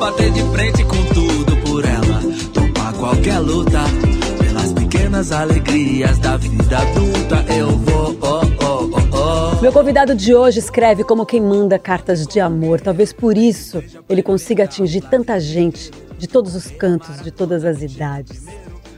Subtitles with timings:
[0.00, 2.22] bater de frente com tudo por ela.
[2.54, 3.80] Topar qualquer luta.
[4.38, 7.44] Pelas pequenas alegrias da vida adulta.
[7.52, 9.60] Eu vou, oh, oh, oh, oh.
[9.60, 12.80] Meu convidado de hoje escreve como quem manda cartas de amor.
[12.80, 17.82] Talvez por isso ele consiga atingir tanta gente, de todos os cantos, de todas as
[17.82, 18.46] idades.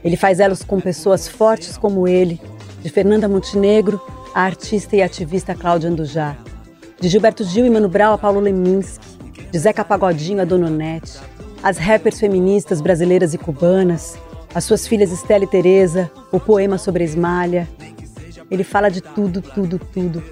[0.04, 2.40] Ele faz elos com pessoas fortes como ele,
[2.80, 4.00] de Fernanda Montenegro,
[4.32, 6.36] a artista e ativista Cláudia Andujá,
[7.00, 9.11] de Gilberto Gil e Mano Brown a Paulo Leminski,
[9.52, 11.20] de Zeca Pagodinho a Dona Nete,
[11.62, 14.18] as rappers feministas brasileiras e cubanas,
[14.54, 17.68] as suas filhas Estela e Teresa, o poema sobre a esmalha.
[18.50, 20.22] Ele fala de tudo, tudo, tudo.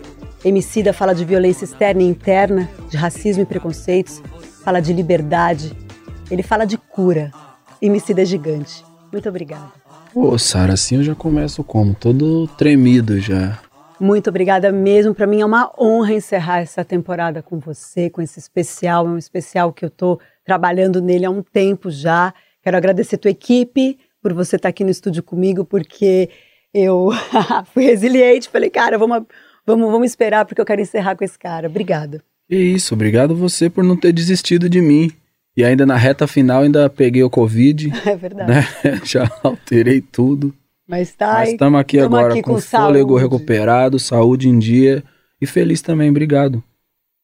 [0.42, 4.22] Emicida fala de violência externa e interna, de racismo e preconceitos,
[4.64, 5.76] fala de liberdade.
[6.30, 7.30] Ele fala de cura.
[7.80, 8.82] Emicida é gigante.
[9.12, 9.70] Muito obrigada.
[10.14, 11.94] Ô, Sara, assim eu já começo como?
[11.94, 13.58] Todo tremido já.
[14.00, 15.14] Muito obrigada mesmo.
[15.14, 19.06] Para mim é uma honra encerrar essa temporada com você, com esse especial.
[19.06, 22.32] É um especial que eu estou trabalhando nele há um tempo já.
[22.62, 26.30] Quero agradecer a tua equipe por você estar aqui no estúdio comigo, porque
[26.72, 27.10] eu
[27.74, 28.48] fui resiliente.
[28.48, 29.24] Falei, cara, vamos,
[29.66, 31.68] vamos, vamos esperar, porque eu quero encerrar com esse cara.
[31.68, 32.22] Obrigada.
[32.48, 35.12] Que isso, obrigado você por não ter desistido de mim.
[35.56, 37.92] E ainda na reta final ainda peguei o Covid.
[38.06, 38.50] É verdade.
[38.50, 38.66] Né?
[39.04, 40.54] Já alterei tudo.
[40.90, 41.34] Mas tá.
[41.34, 45.04] Mas estamos aqui agora aqui com, com fôlego recuperado, saúde em dia
[45.40, 46.10] e feliz também.
[46.10, 46.60] Obrigado.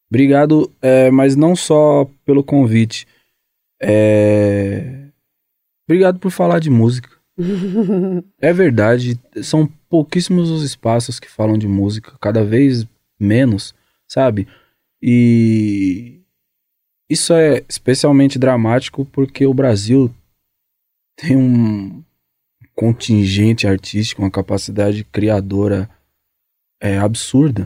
[0.09, 3.05] Obrigado, é, mas não só pelo convite.
[3.81, 5.09] É...
[5.85, 7.09] Obrigado por falar de música.
[8.39, 12.87] é verdade, são pouquíssimos os espaços que falam de música, cada vez
[13.19, 13.75] menos,
[14.07, 14.47] sabe?
[15.01, 16.21] E
[17.09, 20.09] isso é especialmente dramático porque o Brasil
[21.17, 22.01] tem um
[22.77, 25.89] contingente artístico, uma capacidade criadora
[26.79, 27.65] é, absurda.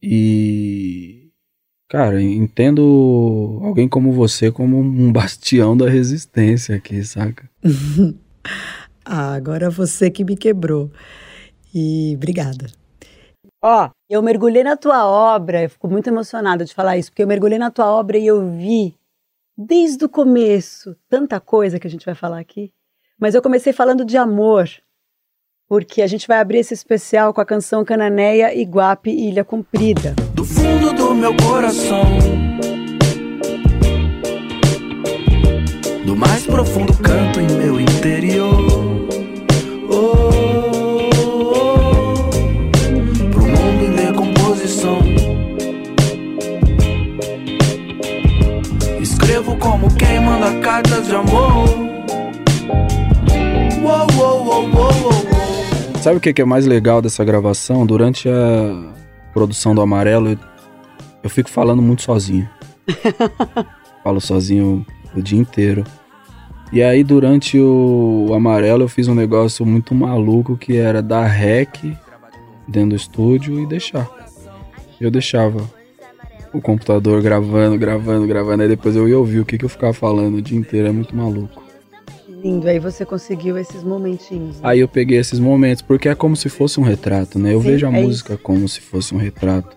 [0.00, 1.32] E,
[1.88, 7.50] cara, entendo alguém como você como um bastião da resistência aqui, saca?
[9.04, 10.88] ah, agora você que me quebrou.
[11.74, 12.68] E obrigada.
[13.60, 17.22] Ó, oh, eu mergulhei na tua obra, eu fico muito emocionada de falar isso, porque
[17.22, 18.94] eu mergulhei na tua obra e eu vi
[19.56, 22.72] desde o começo tanta coisa que a gente vai falar aqui.
[23.22, 24.68] Mas eu comecei falando de amor,
[25.68, 30.16] porque a gente vai abrir esse especial com a canção Cananeia, Iguape e Ilha Comprida.
[30.34, 32.02] Do fundo do meu coração,
[36.04, 38.58] do mais profundo canto em meu interior.
[39.88, 41.08] Oh,
[43.30, 44.98] pro mundo em decomposição.
[49.00, 51.82] Escrevo como quem manda cartas de amor.
[56.02, 57.86] Sabe o que é mais legal dessa gravação?
[57.86, 58.92] Durante a
[59.32, 60.38] produção do Amarelo, eu,
[61.22, 62.48] eu fico falando muito sozinho.
[64.02, 64.84] Falo sozinho
[65.14, 65.84] o dia inteiro.
[66.72, 71.26] E aí, durante o, o Amarelo, eu fiz um negócio muito maluco que era dar
[71.26, 71.84] rec
[72.66, 74.10] dentro do estúdio e deixar.
[75.00, 75.58] Eu deixava
[76.52, 78.62] o computador gravando, gravando, gravando.
[78.62, 80.88] Aí depois eu ia ouvir o que, que eu ficava falando o dia inteiro.
[80.88, 81.71] É muito maluco
[82.42, 82.68] lindo.
[82.68, 84.56] Aí você conseguiu esses momentinhos.
[84.56, 84.62] Né?
[84.62, 87.54] Aí eu peguei esses momentos, porque é como se fosse um retrato, né?
[87.54, 88.42] Eu Sim, vejo a é música isso.
[88.42, 89.76] como se fosse um retrato.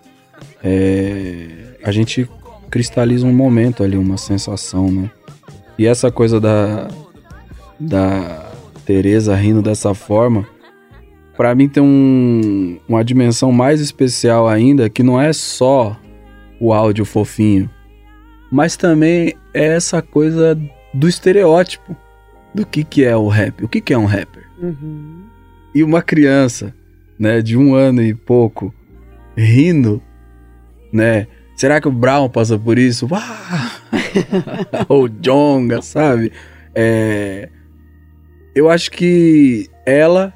[0.64, 1.48] É...
[1.84, 2.28] A gente
[2.70, 5.12] cristaliza um momento ali, uma sensação, né?
[5.78, 6.88] E essa coisa da,
[7.80, 8.52] da
[8.86, 10.48] Tereza rindo dessa forma,
[11.36, 15.98] para mim tem um, uma dimensão mais especial ainda, que não é só
[16.60, 17.70] o áudio fofinho,
[18.50, 20.58] mas também é essa coisa
[20.94, 21.96] do estereótipo
[22.56, 24.44] do que, que é o rap, o que, que é um rapper.
[24.58, 25.24] Uhum.
[25.74, 26.74] E uma criança,
[27.20, 28.74] né, de um ano e pouco,
[29.36, 30.02] rindo,
[30.92, 31.28] né?
[31.58, 33.08] Será que o Brown passa por isso?
[34.88, 36.32] Ou Jonga, sabe?
[36.74, 37.50] É...
[38.56, 40.34] Eu acho que ela,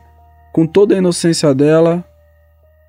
[0.51, 2.03] com toda a inocência dela,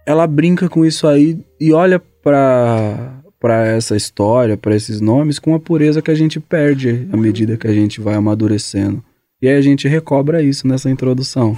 [0.05, 5.55] ela brinca com isso aí e olha pra, pra essa história, para esses nomes, com
[5.55, 9.05] a pureza que a gente perde à medida que a gente vai amadurecendo.
[9.43, 11.57] E aí a gente recobra isso nessa introdução.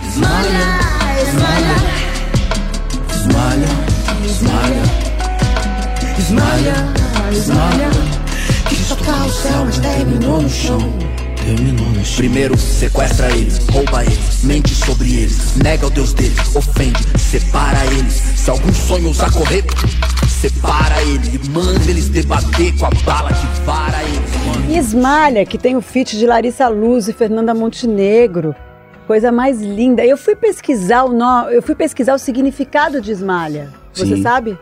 [12.16, 18.14] Primeiro sequestra eles, rouba eles, mente sobre eles, nega o Deus deles, ofende, separa eles.
[18.36, 19.64] Se algum sonho usar correr,
[20.42, 24.74] separa ele, manda eles debater com a bala que vara eles.
[24.74, 28.52] E Esmalha, que tem o feat de Larissa Luz e Fernanda Montenegro.
[29.06, 30.04] Coisa mais linda.
[30.04, 31.48] Eu fui pesquisar o no...
[31.48, 33.70] eu fui pesquisar o significado de Esmalha.
[33.92, 34.22] Você Sim.
[34.22, 34.58] sabe?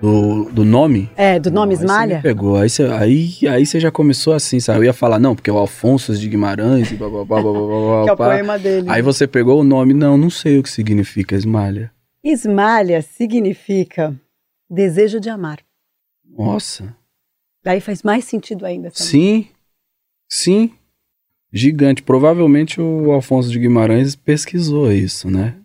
[0.00, 1.10] Do, do nome?
[1.16, 2.20] É, do nome Aí você me Esmalha?
[2.22, 2.56] pegou.
[2.56, 4.78] Aí você, aí, aí você já começou assim, sabe?
[4.78, 7.52] Eu ia falar, não, porque é o Alfonso de Guimarães e blá, blá, blá, blá,
[7.52, 8.86] blá, blá, Que é o poema dele.
[8.88, 11.90] Aí você pegou o nome, não, não sei o que significa esmalha.
[12.24, 14.18] Esmalha significa
[14.74, 15.60] desejo de amar.
[16.24, 16.96] Nossa.
[17.62, 18.90] Daí faz mais sentido ainda.
[18.90, 19.08] Sabe?
[19.08, 19.48] Sim,
[20.28, 20.74] sim.
[21.52, 22.02] Gigante.
[22.02, 25.56] Provavelmente o Alfonso de Guimarães pesquisou isso, né?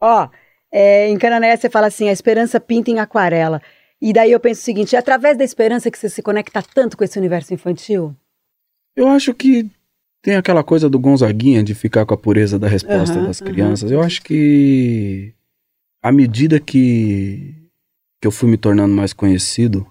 [0.00, 0.28] Ó,
[0.70, 3.62] é, em Canané você fala assim, a esperança pinta em aquarela.
[4.00, 6.96] E daí eu penso o seguinte, é através da esperança que você se conecta tanto
[6.96, 8.14] com esse universo infantil?
[8.94, 9.70] Eu acho que
[10.20, 13.90] tem aquela coisa do Gonzaguinha de ficar com a pureza da resposta Aham, das crianças.
[13.90, 15.34] Eu acho que
[16.02, 17.54] à medida que,
[18.24, 19.86] que eu fui me tornando mais conhecido,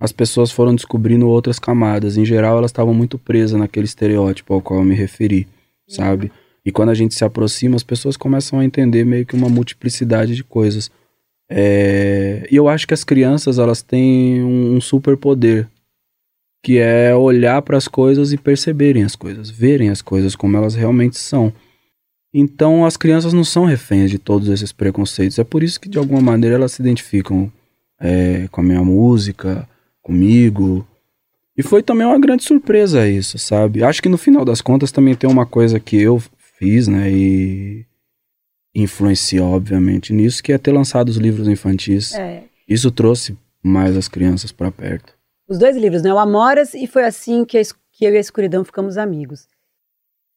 [0.00, 2.16] as pessoas foram descobrindo outras camadas.
[2.16, 5.46] Em geral, elas estavam muito presas naquele estereótipo ao qual eu me referi,
[5.86, 6.32] sabe?
[6.64, 10.34] E quando a gente se aproxima, as pessoas começam a entender meio que uma multiplicidade
[10.34, 10.90] de coisas.
[11.50, 15.68] É, E eu acho que as crianças, elas têm um, um superpoder,
[16.64, 20.74] que é olhar para as coisas e perceberem as coisas, verem as coisas como elas
[20.74, 21.52] realmente são.
[22.32, 25.38] Então, as crianças não são reféns de todos esses preconceitos.
[25.38, 27.52] É por isso que, de alguma maneira, elas se identificam
[28.00, 29.68] é, com a minha música,
[30.02, 30.86] comigo.
[31.56, 33.82] E foi também uma grande surpresa isso, sabe?
[33.82, 36.22] Acho que no final das contas também tem uma coisa que eu
[36.58, 37.10] fiz, né?
[37.10, 37.86] E
[38.74, 42.14] influencia, obviamente, nisso, que é ter lançado os livros infantis.
[42.14, 42.44] É.
[42.68, 45.14] Isso trouxe mais as crianças para perto.
[45.48, 46.12] Os dois livros, né?
[46.12, 47.60] O Amoras e foi assim que,
[47.92, 49.48] que eu e a escuridão ficamos amigos.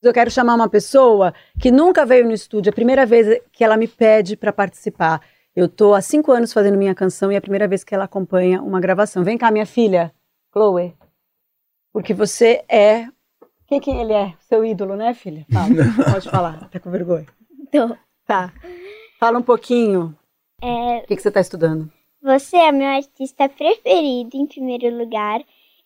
[0.01, 3.63] Eu quero chamar uma pessoa que nunca veio no estúdio, é a primeira vez que
[3.63, 5.21] ela me pede para participar.
[5.55, 8.05] Eu tô há cinco anos fazendo minha canção e é a primeira vez que ela
[8.05, 9.23] acompanha uma gravação.
[9.23, 10.13] Vem cá, minha filha,
[10.53, 10.93] Chloe.
[11.91, 13.07] Porque você é.
[13.67, 14.33] Quem que ele é?
[14.39, 15.45] Seu ídolo, né, filha?
[15.51, 15.69] Fala.
[16.13, 17.25] Pode falar, tá com vergonha.
[17.71, 17.95] Tô.
[18.25, 18.53] Tá.
[19.19, 20.15] Fala um pouquinho.
[20.61, 21.91] É, O que, que você tá estudando?
[22.21, 25.41] você é meu artista preferido, em primeiro lugar.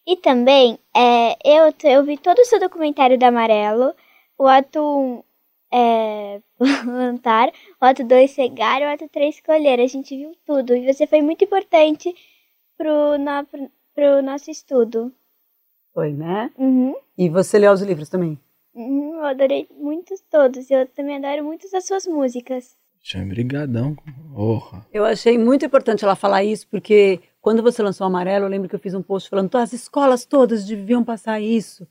[0.06, 3.94] E também, é, eu, eu vi todo o seu documentário da Amarelo.
[4.38, 5.24] O ato 1
[5.74, 6.40] é
[6.84, 9.80] plantar, o ato 2 cegar e o ato 3 escolher.
[9.80, 10.76] A gente viu tudo.
[10.76, 12.14] E você foi muito importante
[12.78, 15.12] pro, no, pro, pro nosso estudo.
[15.94, 16.52] Foi, né?
[16.58, 16.96] Uhum.
[17.18, 18.40] E você leu os livros também?
[18.74, 20.70] Uhum, eu adorei muitos todos.
[20.70, 22.76] Eu também adoro muitas das suas músicas.
[23.02, 23.96] Tchau, brigadão.
[24.34, 24.86] Porra.
[24.92, 28.70] Eu achei muito importante ela falar isso, porque quando você lançou o Amarelo, eu lembro
[28.70, 31.88] que eu fiz um post falando que as escolas todas deviam passar isso.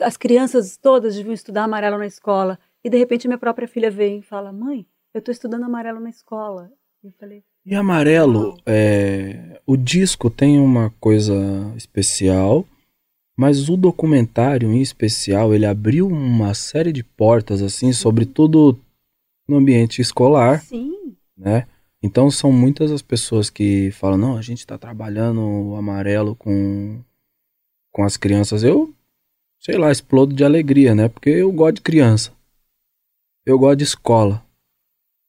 [0.00, 2.58] As crianças todas deviam estudar Amarelo na escola.
[2.86, 6.08] E de repente minha própria filha vem e fala, mãe, eu estou estudando Amarelo na
[6.08, 6.70] escola.
[7.02, 11.34] E eu falei, E amarelo, é, o disco tem uma coisa
[11.76, 12.64] especial,
[13.36, 18.78] mas o documentário em especial, ele abriu uma série de portas, assim, sobretudo
[19.48, 21.16] no ambiente escolar, sim.
[21.36, 21.66] né?
[22.00, 27.00] Então são muitas as pessoas que falam, não, a gente está trabalhando o amarelo com,
[27.90, 28.62] com as crianças.
[28.62, 28.94] Eu,
[29.58, 31.08] sei lá, explodo de alegria, né?
[31.08, 32.35] Porque eu gosto de criança.
[33.46, 34.44] Eu gosto de escola.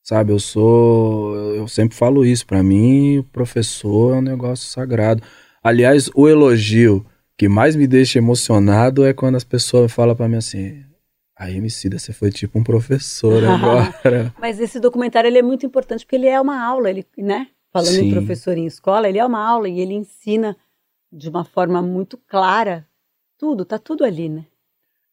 [0.03, 1.35] Sabe, eu sou.
[1.35, 2.45] Eu sempre falo isso.
[2.45, 5.21] Pra mim, o professor é um negócio sagrado.
[5.61, 7.05] Aliás, o elogio
[7.37, 10.83] que mais me deixa emocionado é quando as pessoas falam pra mim assim:
[11.37, 14.33] Aí, Emicida, você foi tipo um professor agora.
[14.39, 17.47] Mas esse documentário ele é muito importante porque ele é uma aula, ele, né?
[17.71, 18.11] Falando em Sim.
[18.11, 20.57] professor em escola, ele é uma aula e ele ensina
[21.11, 22.87] de uma forma muito clara
[23.37, 24.45] tudo, tá tudo ali, né?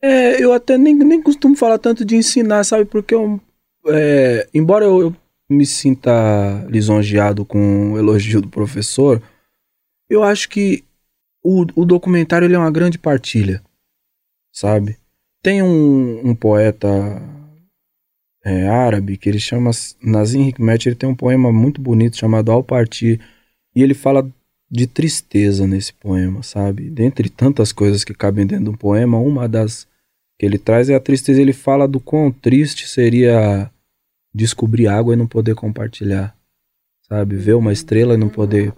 [0.06, 2.84] É, eu até nem, nem costumo falar tanto de ensinar, sabe?
[2.84, 3.40] Porque eu,
[3.86, 5.16] é, embora eu, eu
[5.48, 6.12] me sinta
[6.68, 9.22] lisonjeado com o elogio do professor,
[10.06, 10.84] eu acho que
[11.42, 13.62] o, o documentário ele é uma grande partilha,
[14.52, 14.98] sabe?
[15.42, 16.86] Tem um, um poeta
[18.44, 19.70] é, árabe que ele chama
[20.02, 23.22] Nazim Hikmet, ele tem um poema muito bonito chamado Ao Partir,
[23.74, 24.30] e ele fala
[24.70, 26.90] de tristeza nesse poema, sabe?
[26.90, 29.86] Dentre tantas coisas que cabem dentro de um poema, uma das
[30.44, 31.40] ele traz é a tristeza.
[31.40, 33.70] Ele fala do quão triste seria
[34.34, 36.36] descobrir água e não poder compartilhar,
[37.02, 37.36] sabe?
[37.36, 38.74] Ver uma estrela e não poder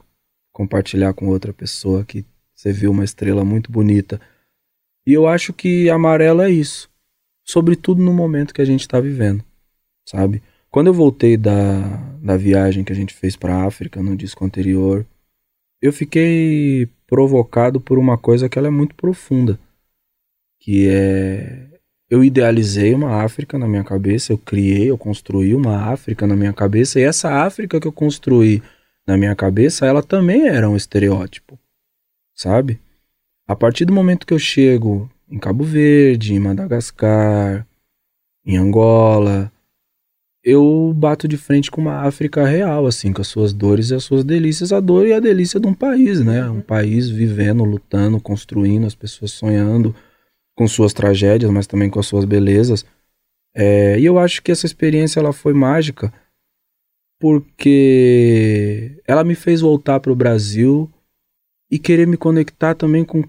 [0.53, 4.21] compartilhar com outra pessoa que você viu uma estrela muito bonita.
[5.07, 6.91] E eu acho que amarelo é isso,
[7.45, 9.45] sobretudo no momento que a gente está vivendo,
[10.09, 10.43] sabe?
[10.71, 14.45] Quando eu voltei da, da viagem que a gente fez para a África no disco
[14.45, 15.07] anterior,
[15.81, 19.59] eu fiquei provocado por uma coisa que ela é muito profunda,
[20.67, 21.69] que é
[22.11, 26.53] eu idealizei uma África na minha cabeça, eu criei, eu construí uma África na minha
[26.53, 28.63] cabeça, e essa África que eu construí
[29.07, 31.59] na minha cabeça, ela também era um estereótipo,
[32.35, 32.81] sabe?
[33.47, 37.67] A partir do momento que eu chego em Cabo Verde, em Madagascar,
[38.45, 39.51] em Angola,
[40.45, 44.05] eu bato de frente com uma África real, assim, com as suas dores e as
[44.05, 46.49] suas delícias, a dor e a delícia de um país, né?
[46.49, 49.95] Um país vivendo, lutando, construindo, as pessoas sonhando,
[50.57, 52.85] com suas tragédias, mas também com as suas belezas.
[53.55, 56.13] É, e eu acho que essa experiência ela foi mágica
[57.19, 60.91] porque ela me fez voltar para o Brasil
[61.71, 63.25] e querer me conectar também com,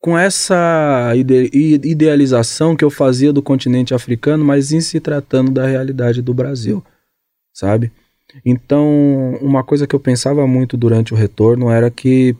[0.00, 5.66] com essa ide idealização que eu fazia do continente africano, mas em se tratando da
[5.66, 6.84] realidade do Brasil,
[7.54, 7.90] sabe?
[8.44, 12.36] Então, uma coisa que eu pensava muito durante o retorno era que,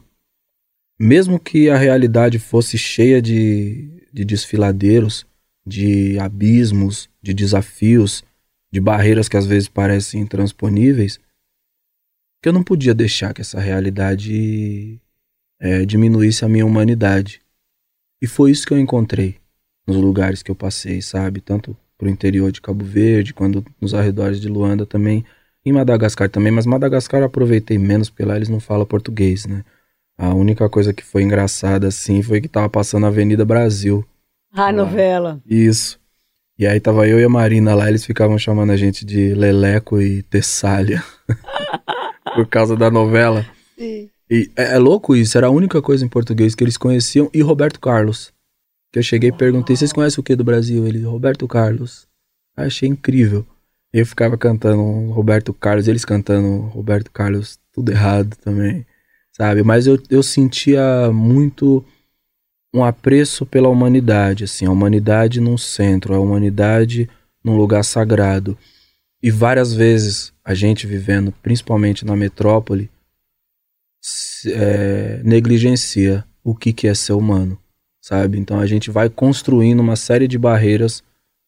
[0.98, 5.26] mesmo que a realidade fosse cheia de de desfiladeiros,
[5.66, 8.22] de abismos, de desafios,
[8.70, 11.18] de barreiras que às vezes parecem intransponíveis,
[12.42, 15.00] que eu não podia deixar que essa realidade
[15.60, 17.40] é, diminuísse a minha humanidade.
[18.20, 19.36] E foi isso que eu encontrei
[19.86, 21.40] nos lugares que eu passei, sabe?
[21.40, 25.24] Tanto pro interior de Cabo Verde, quando nos arredores de Luanda também,
[25.64, 29.64] em Madagascar também, mas Madagascar eu aproveitei menos porque lá eles não falam português, né?
[30.22, 34.06] A única coisa que foi engraçada, assim, foi que tava passando a Avenida Brasil.
[34.52, 34.72] Ah, lá.
[34.72, 35.42] novela.
[35.44, 35.98] Isso.
[36.56, 40.00] E aí tava eu e a Marina lá, eles ficavam chamando a gente de Leleco
[40.00, 41.02] e Tessália.
[42.36, 43.44] Por causa da novela.
[43.76, 44.08] Sim.
[44.30, 47.28] E é, é, louco isso, era a única coisa em português que eles conheciam.
[47.34, 48.32] E Roberto Carlos.
[48.92, 50.86] Que eu cheguei e perguntei, vocês conhecem o que do Brasil?
[50.86, 52.06] Ele, Roberto Carlos.
[52.56, 53.44] Eu achei incrível.
[53.92, 58.86] Eu ficava cantando Roberto Carlos, eles cantando Roberto Carlos, tudo errado também
[59.42, 59.64] sabe?
[59.64, 61.84] Mas eu, eu sentia muito
[62.72, 67.10] um apreço pela humanidade, assim, a humanidade num centro, a humanidade
[67.42, 68.56] num lugar sagrado.
[69.20, 72.88] E várias vezes a gente vivendo, principalmente na metrópole,
[74.46, 77.58] é, negligencia o que, que é ser humano,
[78.00, 78.38] sabe?
[78.38, 81.02] Então a gente vai construindo uma série de barreiras,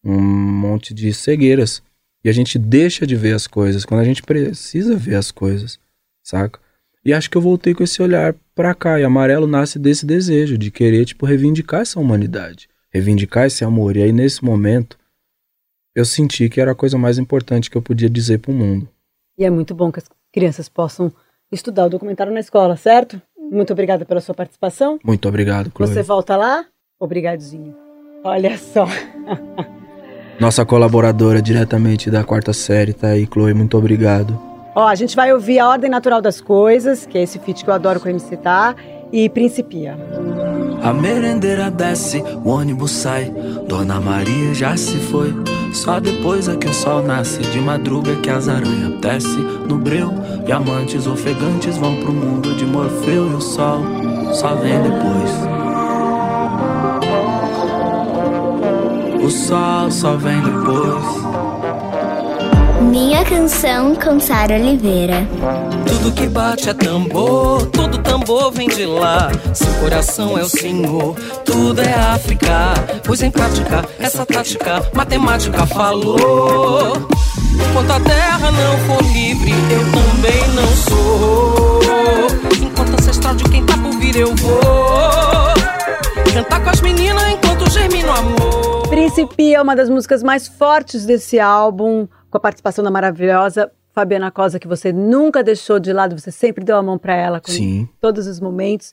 [0.04, 1.80] um monte de cegueiras,
[2.24, 5.78] e a gente deixa de ver as coisas quando a gente precisa ver as coisas,
[6.24, 6.63] saca?
[7.04, 8.99] E acho que eu voltei com esse olhar para cá.
[8.99, 13.96] E amarelo nasce desse desejo de querer, tipo, reivindicar essa humanidade, reivindicar esse amor.
[13.96, 14.99] E aí, nesse momento,
[15.94, 18.88] eu senti que era a coisa mais importante que eu podia dizer para o mundo.
[19.38, 21.12] E é muito bom que as crianças possam
[21.52, 23.20] estudar o documentário na escola, certo?
[23.38, 24.99] Muito obrigada pela sua participação.
[25.04, 25.88] Muito obrigado, Chloe.
[25.88, 26.64] Você volta lá?
[26.99, 27.75] Obrigadinho.
[28.25, 28.87] Olha só.
[30.40, 33.54] Nossa colaboradora diretamente da quarta série tá aí, Chloe.
[33.54, 34.53] Muito obrigado.
[34.75, 37.71] Ó, a gente vai ouvir A Ordem Natural das Coisas, que é esse feat que
[37.71, 38.75] eu adoro com o MC Tá,
[39.12, 39.97] e Principia.
[40.83, 43.33] A merendeira desce, o ônibus sai,
[43.69, 45.33] Dona Maria já se foi.
[45.73, 49.38] Só depois é que o sol nasce, de madruga que as aranhas desce
[49.69, 50.11] no breu.
[50.47, 53.81] E amantes ofegantes vão pro mundo de Morfeu e o sol
[54.33, 55.31] só vem depois.
[59.25, 61.43] O sol só vem depois.
[62.81, 65.26] Minha canção com Sara Oliveira.
[65.87, 69.31] Tudo que bate é tambor, todo tambor vem de lá.
[69.52, 71.14] Seu coração é o Senhor,
[71.45, 72.75] tudo é África.
[73.04, 76.93] Pois em prática, essa tática, matemática falou.
[77.54, 81.81] Enquanto a terra não for livre, eu também não sou.
[82.61, 84.61] Enquanto ancestral de quem tá por vir, eu vou.
[86.33, 88.88] Cantar com as meninas enquanto germina o amor.
[88.88, 94.28] Principia é uma das músicas mais fortes desse álbum com a participação da maravilhosa Fabiana
[94.28, 97.52] Cosa, que você nunca deixou de lado, você sempre deu a mão para ela com
[97.52, 97.88] Sim.
[98.00, 98.92] todos os momentos.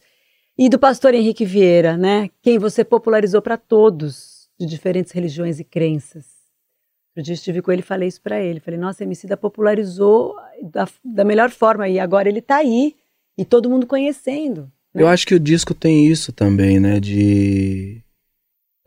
[0.56, 2.30] E do pastor Henrique Vieira, né?
[2.44, 6.26] Quem você popularizou para todos, de diferentes religiões e crenças.
[7.16, 8.60] Outro dia estive com ele e falei isso para ele.
[8.60, 12.96] Falei, nossa, MC da popularizou da, da melhor forma e agora ele tá aí
[13.36, 14.72] e todo mundo conhecendo.
[14.94, 15.02] Né?
[15.02, 17.00] Eu acho que o disco tem isso também, né?
[17.00, 18.04] De.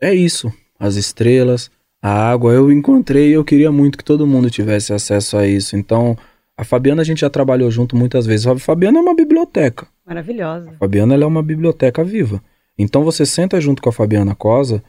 [0.01, 0.49] É isso.
[0.79, 1.69] As estrelas,
[2.07, 5.75] a água eu encontrei e eu queria muito que todo mundo tivesse acesso a isso.
[5.75, 6.15] Então,
[6.55, 8.45] a Fabiana a gente já trabalhou junto muitas vezes.
[8.45, 9.87] A Fabiana é uma biblioteca.
[10.05, 10.69] Maravilhosa.
[10.69, 12.39] A Fabiana é uma biblioteca viva.
[12.77, 14.83] Então você senta junto com a Fabiana Cosa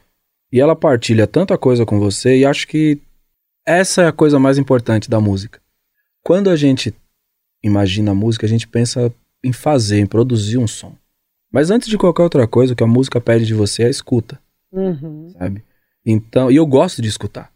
[0.52, 3.00] e ela partilha tanta coisa com você e acho que
[3.64, 5.58] essa é a coisa mais importante da música.
[6.22, 6.94] Quando a gente
[7.64, 9.10] imagina a música, a gente pensa
[9.42, 10.92] em fazer, em produzir um som.
[11.50, 13.90] Mas antes de qualquer outra coisa, o que a música pede de você é a
[13.90, 14.38] escuta.
[14.70, 15.30] Uhum.
[15.30, 15.64] Sabe?
[16.06, 17.50] Então, e eu gosto de escutar.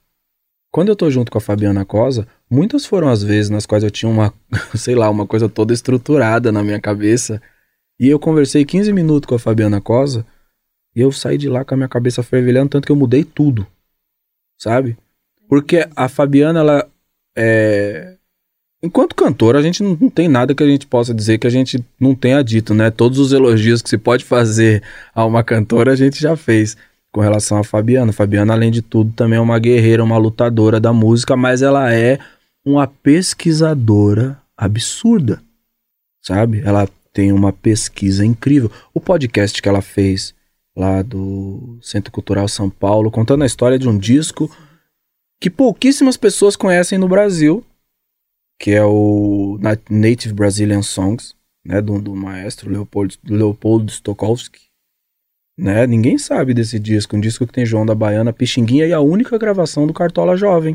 [0.72, 3.90] Quando eu tô junto com a Fabiana Cosa, muitas foram as vezes nas quais eu
[3.90, 4.34] tinha uma,
[4.74, 7.40] sei lá, uma coisa toda estruturada na minha cabeça.
[7.98, 10.26] E eu conversei 15 minutos com a Fabiana Cosa
[10.96, 13.66] E eu saí de lá com a minha cabeça fervilhando, tanto que eu mudei tudo,
[14.58, 14.96] sabe?
[15.48, 16.90] Porque a Fabiana, ela
[17.36, 18.16] é.
[18.82, 21.50] Enquanto cantora, a gente não, não, tem nada que a gente possa dizer que a
[21.50, 22.90] gente não tenha dito, né?
[22.90, 24.82] Todos os elogios que se pode fazer
[25.14, 26.76] a uma cantora, a gente já fez
[27.12, 28.12] com relação a Fabiana.
[28.12, 32.18] Fabiana, além de tudo, também é uma guerreira, uma lutadora da música, mas ela é
[32.64, 35.42] uma pesquisadora absurda,
[36.22, 36.60] sabe?
[36.64, 38.70] Ela tem uma pesquisa incrível.
[38.94, 40.34] O podcast que ela fez
[40.76, 44.50] lá do Centro Cultural São Paulo, contando a história de um disco
[45.40, 47.64] que pouquíssimas pessoas conhecem no Brasil,
[48.58, 54.69] que é o Native Brazilian Songs, né, do, do maestro Leopoldo, Leopoldo Stokowski.
[55.60, 55.86] Né?
[55.86, 59.36] Ninguém sabe desse disco, um disco que tem João da Baiana, Pixinguinha e a única
[59.36, 60.74] gravação do Cartola Jovem.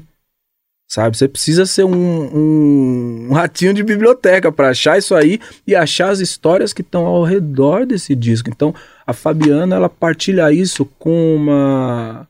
[0.88, 1.18] Sabe?
[1.18, 6.10] Você precisa ser um, um, um ratinho de biblioteca para achar isso aí e achar
[6.10, 8.48] as histórias que estão ao redor desse disco.
[8.52, 8.76] Então,
[9.08, 12.28] a Fabiana, ela partilha isso com uma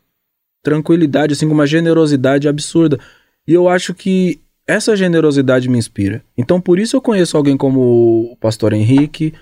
[0.63, 2.97] tranquilidade, assim, com uma generosidade absurda.
[3.45, 6.23] E eu acho que essa generosidade me inspira.
[6.37, 9.33] Então, por isso eu conheço alguém como o Pastor Henrique,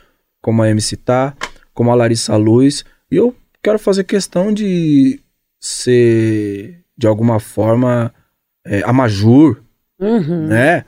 [0.41, 1.35] como a MC Tá,
[1.75, 2.83] como a Larissa Luz.
[3.13, 5.19] E eu quero fazer questão de
[5.59, 8.11] ser, de alguma forma,
[8.65, 9.61] é, a Majur,
[9.99, 10.47] uhum.
[10.47, 10.83] né?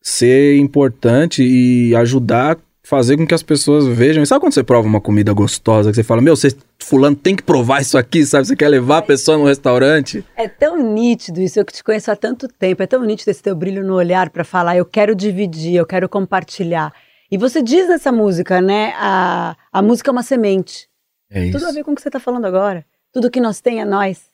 [0.00, 4.24] Ser importante e ajudar fazer com que as pessoas vejam.
[4.26, 7.42] sabe quando você prova uma comida gostosa, que você fala, meu, você, fulano tem que
[7.42, 8.46] provar isso aqui, sabe?
[8.46, 10.24] Você quer levar a pessoa no restaurante.
[10.36, 13.42] É tão nítido isso, eu que te conheço há tanto tempo, é tão nítido esse
[13.42, 16.92] teu brilho no olhar para falar, eu quero dividir, eu quero compartilhar.
[17.30, 20.86] E você diz nessa música, né, a, a música é uma semente.
[21.34, 21.50] É.
[21.50, 22.86] Tudo a ver com o que você tá falando agora.
[23.12, 24.30] Tudo que nós tem é nós.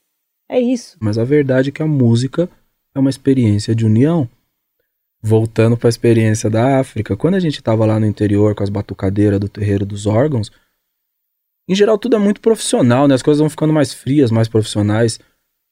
[0.47, 0.99] É isso.
[1.00, 2.47] Mas a verdade é que a música
[2.95, 4.28] é uma experiência de união.
[5.23, 8.71] Voltando para a experiência da África, quando a gente estava lá no interior com as
[8.71, 10.50] batucadeiras do terreiro dos órgãos,
[11.69, 13.14] em geral tudo é muito profissional, né?
[13.14, 15.18] As coisas vão ficando mais frias, mais profissionais.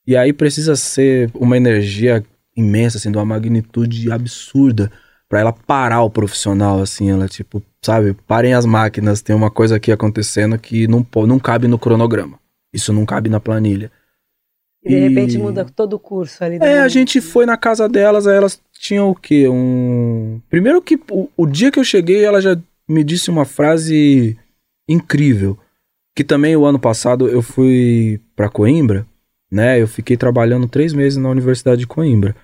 [0.07, 2.25] E aí precisa ser uma energia
[2.57, 4.91] imensa, assim, de uma magnitude absurda
[5.29, 9.77] para ela parar o profissional, assim, ela tipo, sabe, parem as máquinas, tem uma coisa
[9.77, 12.39] aqui acontecendo que não, não cabe no cronograma.
[12.73, 13.91] Isso não cabe na planilha.
[14.85, 15.09] E de e...
[15.09, 16.59] repente muda todo o curso ali.
[16.61, 19.49] É, a gente foi na casa delas, aí elas tinham o quê?
[19.49, 20.41] Um.
[20.49, 24.37] Primeiro que o, o dia que eu cheguei, ela já me disse uma frase
[24.89, 25.59] incrível.
[26.17, 29.07] Que também o ano passado eu fui para Coimbra,
[29.51, 29.81] né?
[29.81, 32.35] Eu fiquei trabalhando três meses na Universidade de Coimbra.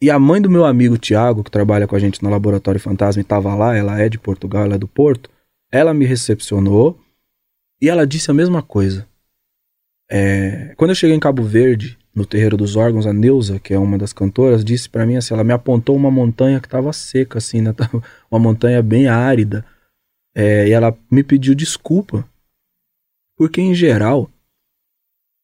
[0.00, 3.20] E a mãe do meu amigo Tiago, que trabalha com a gente no Laboratório Fantasma
[3.20, 5.30] e estava lá, ela é de Portugal, ela é do Porto,
[5.72, 7.00] ela me recepcionou
[7.80, 9.08] e ela disse a mesma coisa.
[10.10, 13.78] É, quando eu cheguei em Cabo Verde, no terreiro dos órgãos, a Neuza, que é
[13.78, 17.38] uma das cantoras, disse para mim assim, ela me apontou uma montanha que estava seca,
[17.38, 17.74] assim, né?
[18.30, 19.64] uma montanha bem árida,
[20.34, 22.28] é, e ela me pediu desculpa,
[23.36, 24.30] porque em geral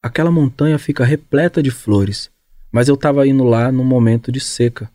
[0.02, 2.30] aquela montanha fica repleta de flores,
[2.72, 4.90] mas eu estava indo lá num momento de seca,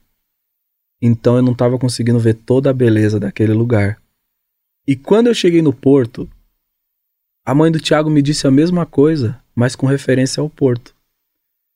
[1.02, 4.02] então eu não estava conseguindo ver toda a beleza daquele lugar.
[4.88, 6.28] E quando eu cheguei no porto,
[7.46, 10.96] a mãe do Tiago me disse a mesma coisa, mas com referência ao porto.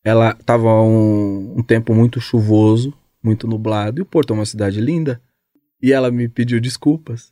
[0.03, 4.81] Ela estava um, um tempo muito chuvoso, muito nublado, e o Porto é uma cidade
[4.81, 5.21] linda.
[5.81, 7.31] E ela me pediu desculpas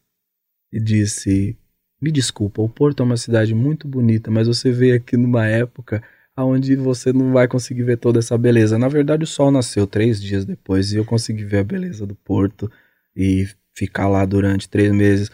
[0.72, 1.58] e disse:
[2.00, 6.04] Me desculpa, o Porto é uma cidade muito bonita, mas você veio aqui numa época
[6.44, 8.78] onde você não vai conseguir ver toda essa beleza.
[8.78, 12.16] Na verdade, o sol nasceu três dias depois e eu consegui ver a beleza do
[12.16, 12.72] Porto
[13.16, 15.32] e ficar lá durante três meses.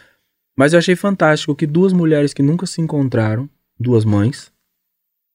[0.56, 4.52] Mas eu achei fantástico que duas mulheres que nunca se encontraram, duas mães,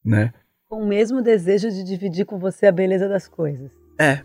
[0.03, 0.33] né?
[0.67, 3.71] Com o mesmo desejo de dividir com você a beleza das coisas.
[3.99, 4.21] É.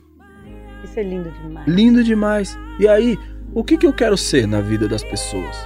[0.84, 1.68] Isso é lindo demais.
[1.68, 2.58] Lindo demais.
[2.78, 3.18] E aí,
[3.52, 5.56] o que, que eu quero ser na vida das pessoas?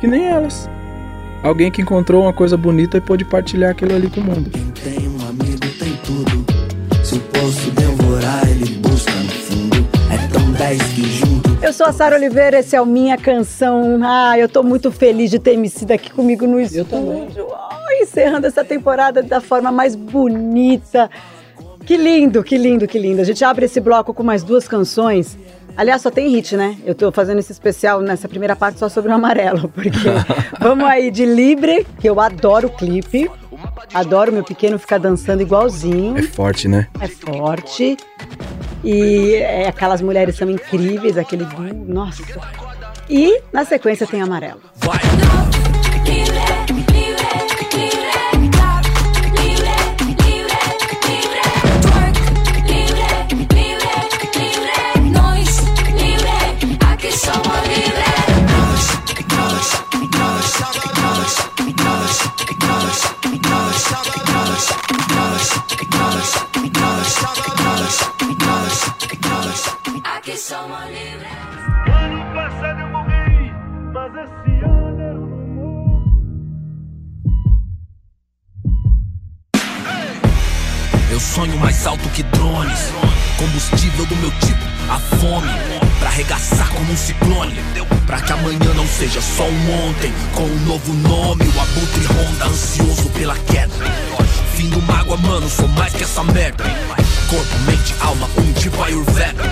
[0.00, 0.68] Que nem elas.
[1.42, 4.50] Alguém que encontrou uma coisa bonita e pôde partilhar aquilo ali com o mundo.
[4.50, 6.44] Quem tem um amigo tem tudo.
[7.02, 9.88] Se eu posso devorar, ele busca no fundo.
[10.12, 11.58] É tão 10 que junto.
[11.62, 14.00] Eu sou a Sara Oliveira, esse é o Minha Canção.
[14.02, 16.80] Ah, eu tô muito feliz de ter me sido aqui comigo no estúdio.
[16.80, 21.10] Eu também encerrando essa temporada da forma mais bonita.
[21.86, 23.22] Que lindo, que lindo, que lindo.
[23.22, 25.38] A gente abre esse bloco com mais duas canções.
[25.76, 26.76] Aliás, só tem hit, né?
[26.84, 29.90] Eu tô fazendo esse especial nessa primeira parte só sobre o amarelo, porque
[30.60, 33.30] vamos aí de Libre, que eu adoro o clipe.
[33.92, 36.16] Adoro meu pequeno ficar dançando igualzinho.
[36.16, 36.86] É forte, né?
[37.00, 37.96] É forte.
[38.82, 41.46] E é, aquelas mulheres são incríveis, aquele
[41.86, 42.22] nossa.
[43.08, 44.60] E na sequência tem amarelo.
[44.76, 45.00] Vai.
[70.16, 70.32] Aqui.
[71.90, 73.52] Ano passado eu morri,
[73.92, 74.30] mas.
[81.10, 82.92] Eu sonho mais alto que drones.
[83.36, 85.48] Combustível do meu tipo, a fome
[85.98, 87.54] pra arregaçar como um ciclone.
[88.06, 90.12] Pra que amanhã não seja só um ontem.
[90.34, 93.74] Com um novo nome, o Abutre Honda, ansioso pela queda.
[94.54, 96.64] Fim do mágoa, mano, sou mais que essa merda.
[97.30, 99.44] Corpo, mente, alma, um tipo Ayurveda.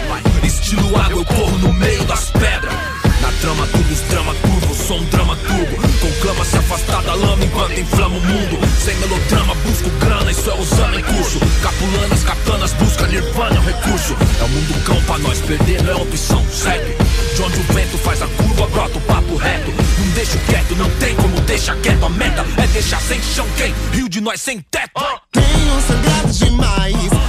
[0.42, 2.74] Estilo água, eu corro no meio das pedras.
[3.20, 5.76] Na trama, tudo os drama curvo, sou um drama turbo.
[6.00, 8.58] Conclama se afastar da lama enquanto inflama o mundo.
[8.84, 11.38] Sem melodrama, busco grana, isso é usando em curso.
[11.62, 14.16] Capulanas, katanas, busca nirvana, é um recurso.
[14.40, 16.96] É o mundo cão pra nós, perder não é opção, segue.
[17.36, 19.70] De onde o vento faz a curva, brota o papo reto.
[19.98, 22.04] Não deixo quieto, não tem como deixar quieto.
[22.04, 23.72] A meta é deixar sem chão quem?
[23.92, 25.00] Rio de nós sem teto.
[25.30, 27.27] Tenho sangrado demais,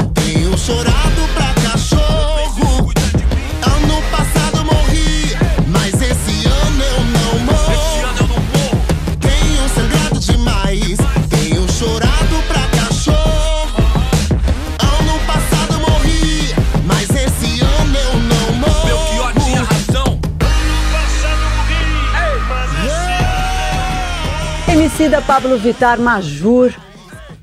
[0.69, 2.91] chorado pra cachorro.
[3.75, 5.35] Ano passado morri,
[5.67, 7.73] mas esse ano eu não morro.
[7.73, 8.85] Esse ano eu não morro.
[9.19, 13.81] Tenho sangrado demais, tenho chorado pra cachorro.
[14.79, 16.53] Ano passado morri,
[16.85, 19.73] mas esse ano eu não Belchior tinha morro.
[19.73, 20.19] razão.
[24.71, 26.71] Emicida Pablo Vitar Majur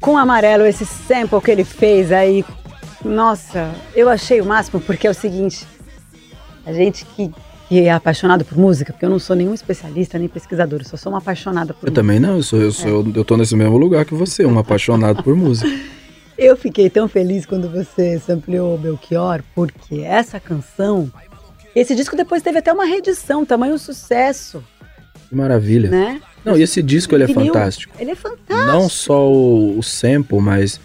[0.01, 2.45] com amarelo, esse sample que ele fez aí.
[3.05, 5.67] Nossa, eu achei o máximo porque é o seguinte:
[6.65, 7.33] a gente que,
[7.69, 10.97] que é apaixonado por música, porque eu não sou nenhum especialista nem pesquisador, eu só
[10.97, 12.01] sou uma apaixonada por Eu música.
[12.03, 15.23] também não, eu, sou, eu, sou, eu tô nesse mesmo lugar que você, um apaixonado
[15.23, 15.69] por música.
[16.39, 21.11] Eu fiquei tão feliz quando você ampliou o Belchior, porque essa canção.
[21.75, 24.63] Esse disco depois teve até uma reedição, tamanho sucesso,
[25.31, 25.89] Que maravilha.
[25.89, 26.21] né?
[26.45, 27.95] Não, e esse disco ele é fantástico.
[27.99, 28.67] Ele é fantástico.
[28.71, 30.79] Não só o, o sample, mas.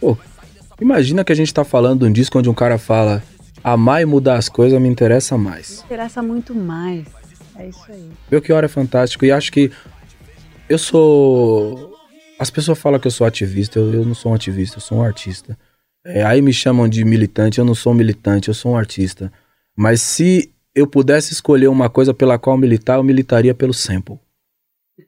[0.00, 0.18] Pô,
[0.80, 3.22] imagina que a gente tá falando de um disco onde um cara fala:
[3.62, 5.82] amar e mudar as coisas me interessa mais.
[5.84, 7.06] interessa muito mais.
[7.56, 8.10] É isso aí.
[8.30, 9.70] Belchior é fantástico e acho que
[10.68, 11.94] eu sou.
[12.38, 14.98] As pessoas falam que eu sou ativista, eu, eu não sou um ativista, eu sou
[14.98, 15.58] um artista.
[16.04, 19.32] É, aí me chamam de militante, eu não sou um militante, eu sou um artista.
[19.74, 24.18] Mas se eu pudesse escolher uma coisa pela qual militar, eu militaria pelo sample.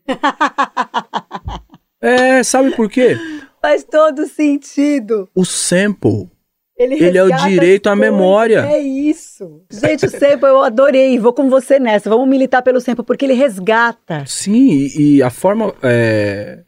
[2.00, 3.16] É, sabe por quê?
[3.60, 5.28] Faz todo sentido.
[5.34, 6.28] O sample
[6.76, 8.66] Ele, Ele é o direito à memória.
[8.66, 9.62] É isso.
[9.70, 11.18] Gente, o sample eu adorei.
[11.18, 12.08] Vou com você nessa.
[12.08, 14.24] Vamos militar pelo sample, porque ele resgata.
[14.26, 15.74] Sim, e, e a forma.
[15.82, 16.60] é,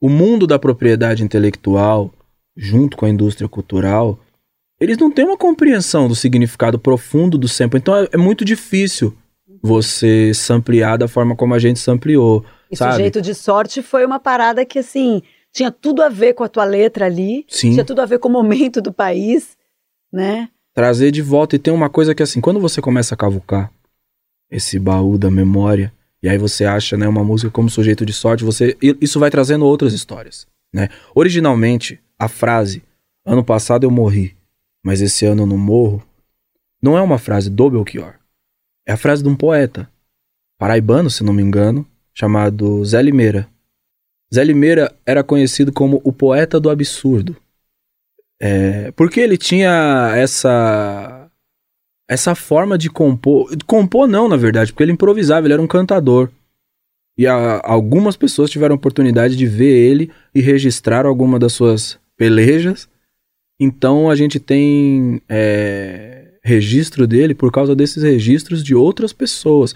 [0.00, 2.12] o mundo da propriedade intelectual,
[2.56, 4.18] junto com a indústria cultural,
[4.78, 7.78] eles não têm uma compreensão do significado profundo do sample.
[7.78, 9.16] Então é, é muito difícil
[9.62, 12.44] você samplear da forma como a gente sampleou.
[12.70, 12.92] E sabe?
[12.92, 15.22] sujeito de sorte foi uma parada que, assim,
[15.56, 17.46] tinha tudo a ver com a tua letra ali.
[17.48, 17.72] Sim.
[17.72, 19.56] Tinha tudo a ver com o momento do país,
[20.12, 20.50] né?
[20.74, 21.56] Trazer de volta.
[21.56, 23.72] E tem uma coisa que, assim, quando você começa a cavucar
[24.50, 25.90] esse baú da memória,
[26.22, 29.64] e aí você acha, né, uma música como sujeito de sorte, você isso vai trazendo
[29.64, 30.90] outras histórias, né?
[31.14, 32.82] Originalmente, a frase
[33.24, 34.36] ano passado eu morri,
[34.84, 36.02] mas esse ano eu não morro,
[36.82, 38.14] não é uma frase do Belchior.
[38.86, 39.90] É a frase de um poeta
[40.58, 43.48] paraibano, se não me engano, chamado Zé Limeira.
[44.34, 47.36] Zé Limeira era conhecido como o poeta do absurdo.
[48.40, 51.30] É, porque ele tinha essa
[52.08, 56.30] essa forma de compor, compor não, na verdade, porque ele improvisava, ele era um cantador.
[57.18, 61.98] E a- algumas pessoas tiveram a oportunidade de ver ele e registrar alguma das suas
[62.16, 62.88] pelejas.
[63.58, 69.74] Então a gente tem é, registro dele por causa desses registros de outras pessoas.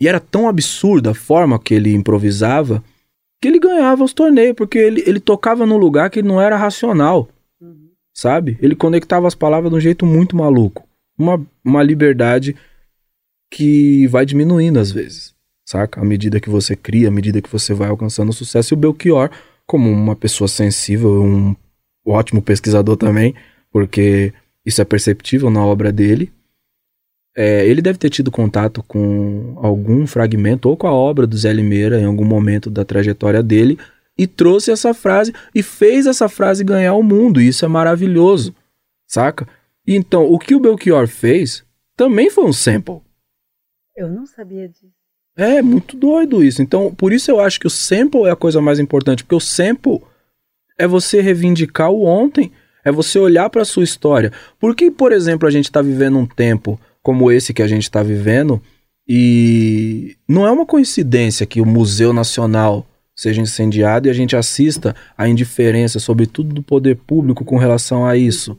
[0.00, 2.84] E era tão absurda a forma que ele improvisava
[3.40, 7.28] que ele ganhava os torneios, porque ele, ele tocava num lugar que não era racional,
[8.12, 8.58] sabe?
[8.60, 10.86] Ele conectava as palavras de um jeito muito maluco.
[11.18, 12.56] Uma, uma liberdade
[13.50, 16.00] que vai diminuindo às vezes, saca?
[16.00, 18.72] À medida que você cria, à medida que você vai alcançando o sucesso.
[18.72, 19.30] E o Belchior,
[19.66, 21.54] como uma pessoa sensível, um
[22.06, 23.34] ótimo pesquisador também,
[23.70, 24.32] porque
[24.64, 26.32] isso é perceptível na obra dele,
[27.36, 31.52] é, ele deve ter tido contato com algum fragmento ou com a obra do Zé
[31.52, 33.78] Limeira em algum momento da trajetória dele
[34.16, 37.38] e trouxe essa frase e fez essa frase ganhar o mundo.
[37.38, 38.54] E isso é maravilhoso,
[39.06, 39.46] saca?
[39.86, 41.62] E então, o que o Belchior fez
[41.94, 43.02] também foi um sample.
[43.94, 44.96] Eu não sabia disso.
[45.36, 46.62] É muito doido isso.
[46.62, 49.40] Então, por isso eu acho que o sample é a coisa mais importante, porque o
[49.40, 50.00] sample
[50.78, 52.50] é você reivindicar o ontem,
[52.82, 54.32] é você olhar para sua história.
[54.58, 57.84] Por que, por exemplo, a gente está vivendo um tempo como esse que a gente
[57.84, 58.60] está vivendo
[59.06, 64.92] e não é uma coincidência que o Museu Nacional seja incendiado e a gente assista
[65.16, 68.58] à indiferença, sobretudo do poder público, com relação a isso.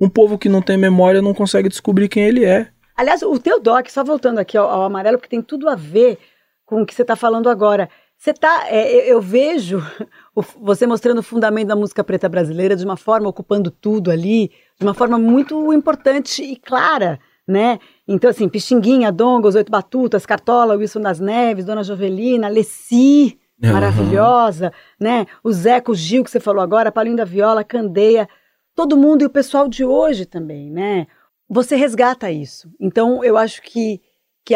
[0.00, 2.68] Um povo que não tem memória não consegue descobrir quem ele é.
[2.96, 6.16] Aliás, o teu doc, só voltando aqui ao, ao amarelo, porque tem tudo a ver
[6.64, 7.90] com o que você está falando agora.
[8.16, 9.82] Você tá, é, eu vejo
[10.62, 14.86] você mostrando o fundamento da música preta brasileira de uma forma ocupando tudo ali, de
[14.86, 17.18] uma forma muito importante e clara,
[17.48, 17.78] né?
[18.06, 23.72] Então, assim, Pixinguinha, Dongos, Oito Batutas, Cartola, Wilson das Neves, Dona Jovelina, Leci, uhum.
[23.72, 25.26] maravilhosa, né?
[25.42, 28.28] O Zeco Gil, que você falou agora, Paulinho da Viola, Candeia,
[28.74, 31.06] todo mundo e o pessoal de hoje também, né?
[31.48, 32.70] Você resgata isso.
[32.78, 34.02] Então, eu acho que,
[34.44, 34.54] que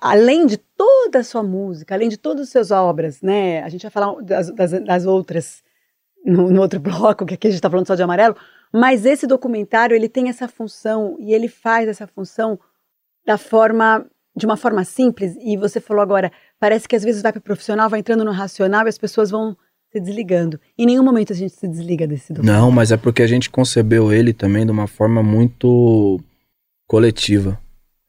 [0.00, 3.62] além de toda a sua música, além de todas as suas obras, né?
[3.62, 5.62] A gente vai falar das, das, das outras
[6.24, 8.36] no, no, outro bloco, que aqui a gente está falando só de amarelo,
[8.72, 12.58] mas esse documentário, ele tem essa função e ele faz essa função
[13.26, 15.36] da forma de uma forma simples.
[15.40, 18.86] E você falou agora, parece que às vezes vai para profissional, vai entrando no racional
[18.86, 19.56] e as pessoas vão
[19.90, 20.58] se desligando.
[20.76, 22.62] Em nenhum momento a gente se desliga desse documentário.
[22.62, 26.18] Não, mas é porque a gente concebeu ele também de uma forma muito
[26.88, 27.60] coletiva.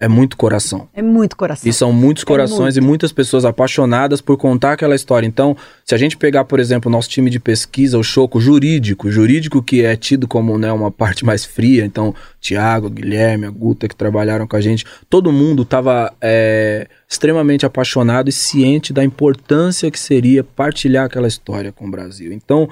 [0.04, 0.90] É muito coração.
[0.94, 1.70] É muito coração.
[1.70, 5.26] E são muitos é corações é e muitas pessoas apaixonadas por contar aquela história.
[5.26, 9.10] Então, se a gente pegar, por exemplo, o nosso time de pesquisa, o Choco jurídico,
[9.10, 13.88] jurídico que é tido como né, uma parte mais fria, então, Tiago, Guilherme, a Guta
[13.88, 19.90] que trabalharam com a gente, todo mundo estava é, extremamente apaixonado e ciente da importância
[19.90, 22.34] que seria partilhar aquela história com o Brasil.
[22.34, 22.68] Então,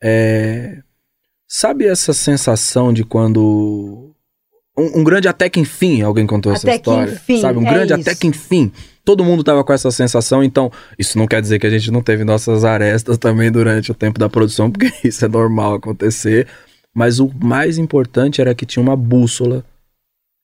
[0.00, 0.78] é,
[1.48, 4.07] sabe essa sensação de quando
[4.78, 7.12] um, um, grande até que enfim, alguém contou até essa história.
[7.12, 7.58] Enfim, sabe?
[7.58, 8.00] Um é grande isso.
[8.00, 8.72] até que enfim.
[9.04, 12.02] Todo mundo tava com essa sensação, então isso não quer dizer que a gente não
[12.02, 16.46] teve nossas arestas também durante o tempo da produção, porque isso é normal acontecer.
[16.94, 19.64] Mas o mais importante era que tinha uma bússola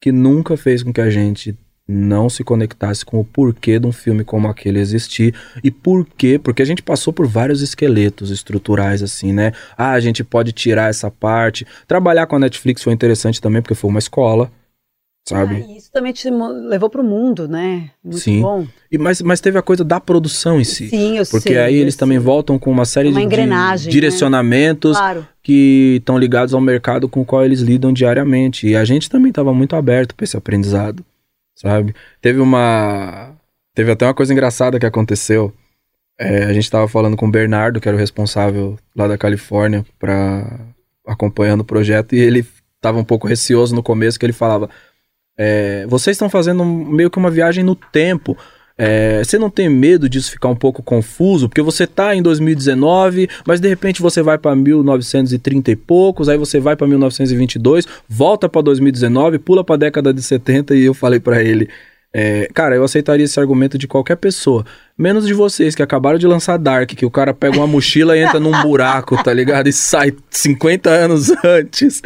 [0.03, 3.93] que nunca fez com que a gente não se conectasse com o porquê de um
[3.93, 9.03] filme como aquele existir e por quê, porque a gente passou por vários esqueletos estruturais
[9.03, 9.53] assim, né?
[9.77, 11.67] Ah, a gente pode tirar essa parte.
[11.87, 14.51] Trabalhar com a Netflix foi interessante também porque foi uma escola,
[15.29, 15.57] sabe?
[15.57, 17.91] Ah, isso também te levou para o mundo, né?
[18.03, 18.41] Muito Sim.
[18.41, 18.67] bom.
[18.91, 20.89] E mas, mas teve a coisa da produção em si.
[20.89, 21.41] Sim, eu porque sei.
[21.41, 21.99] Porque aí eles sei.
[21.99, 23.77] também voltam com uma série uma de, de né?
[23.77, 25.01] direcionamentos né?
[25.01, 25.29] claro.
[25.43, 28.69] que estão ligados ao mercado com o qual eles lidam diariamente.
[28.69, 31.05] E a gente também estava muito aberto para esse aprendizado
[31.65, 31.95] sabe?
[32.21, 33.35] Teve uma.
[33.75, 35.53] Teve até uma coisa engraçada que aconteceu.
[36.19, 39.85] É, a gente estava falando com o Bernardo, que era o responsável lá da Califórnia,
[39.99, 40.61] para
[41.07, 42.47] acompanhando o projeto, e ele
[42.77, 44.69] estava um pouco receoso no começo, que ele falava:
[45.37, 48.37] é, vocês estão fazendo meio que uma viagem no tempo.
[48.77, 51.49] É, você não tem medo disso ficar um pouco confuso?
[51.49, 56.37] Porque você tá em 2019, mas de repente você vai para 1930 e poucos, aí
[56.37, 60.95] você vai para 1922, volta para 2019, pula para a década de 70 e eu
[60.95, 61.69] falei para ele,
[62.13, 64.65] é, cara, eu aceitaria esse argumento de qualquer pessoa.
[64.97, 68.23] Menos de vocês que acabaram de lançar Dark, que o cara pega uma mochila e
[68.23, 69.69] entra num buraco, tá ligado?
[69.69, 72.01] E sai 50 anos antes.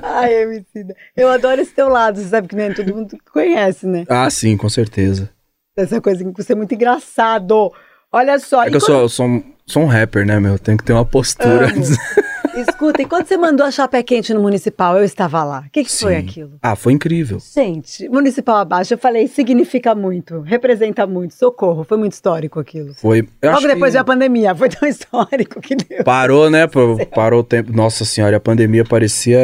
[0.00, 0.94] Ai, Emicida.
[1.16, 4.04] Eu adoro esse teu lado, você sabe que nem todo mundo conhece, né?
[4.08, 5.28] Ah, sim, com certeza.
[5.76, 7.72] Essa coisa que você é muito engraçado.
[8.12, 8.62] Olha só.
[8.62, 8.86] É que eu quando...
[8.86, 10.58] sou, sou, sou, um rapper, né, meu?
[10.58, 11.68] Tenho que ter uma postura.
[12.60, 15.64] Escuta, e quando você mandou a chapé quente no municipal, eu estava lá.
[15.66, 16.52] O que, que foi aquilo?
[16.62, 17.38] Ah, foi incrível.
[17.40, 21.84] Gente, municipal abaixo, eu falei, significa muito, representa muito, socorro.
[21.84, 22.94] Foi muito histórico aquilo.
[22.94, 23.26] Foi.
[23.42, 23.98] Logo depois que...
[23.98, 26.04] a pandemia, foi tão histórico que deu.
[26.04, 26.66] Parou, né?
[27.14, 27.72] Parou o tempo.
[27.72, 29.40] Nossa senhora, a pandemia parecia.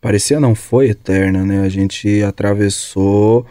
[0.00, 1.62] Parecia não foi eterna, né?
[1.62, 3.46] A gente atravessou.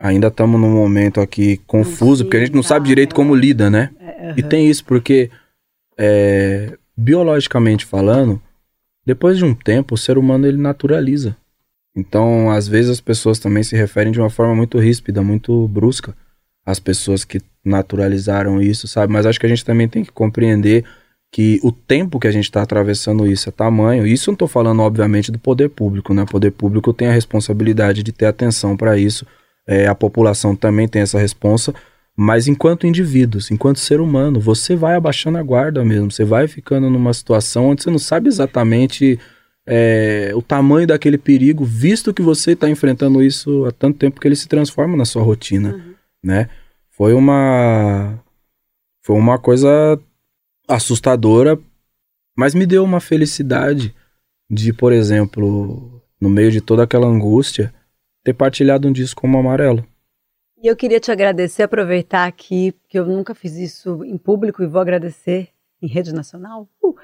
[0.00, 3.16] Ainda estamos num momento aqui confuso, Sim, porque a gente não tá, sabe direito é.
[3.16, 3.90] como lida, né?
[3.98, 4.34] É, uhum.
[4.36, 5.30] E tem isso, porque.
[5.96, 8.40] É, biologicamente falando,
[9.04, 11.36] depois de um tempo, o ser humano ele naturaliza.
[11.96, 16.16] Então, às vezes as pessoas também se referem de uma forma muito ríspida, muito brusca
[16.66, 19.12] às pessoas que naturalizaram isso, sabe?
[19.12, 20.84] Mas acho que a gente também tem que compreender
[21.30, 24.06] que o tempo que a gente está atravessando isso é tamanho.
[24.06, 26.22] Isso não estou falando, obviamente, do poder público, né?
[26.22, 29.26] O poder público tem a responsabilidade de ter atenção para isso.
[29.66, 31.74] É, a população também tem essa responsa,
[32.16, 36.10] mas enquanto indivíduos, enquanto ser humano, você vai abaixando a guarda mesmo.
[36.10, 39.18] Você vai ficando numa situação onde você não sabe exatamente
[39.66, 44.28] é, o tamanho daquele perigo, visto que você está enfrentando isso há tanto tempo que
[44.28, 45.94] ele se transforma na sua rotina, uhum.
[46.22, 46.48] né?
[46.90, 48.22] Foi uma
[49.02, 49.98] foi uma coisa
[50.68, 51.58] assustadora,
[52.36, 53.94] mas me deu uma felicidade
[54.48, 57.74] de, por exemplo, no meio de toda aquela angústia,
[58.22, 59.84] ter partilhado um disco como Amarelo.
[60.64, 64.66] E eu queria te agradecer, aproveitar aqui, porque eu nunca fiz isso em público e
[64.66, 65.50] vou agradecer
[65.82, 66.96] em rede nacional, uh,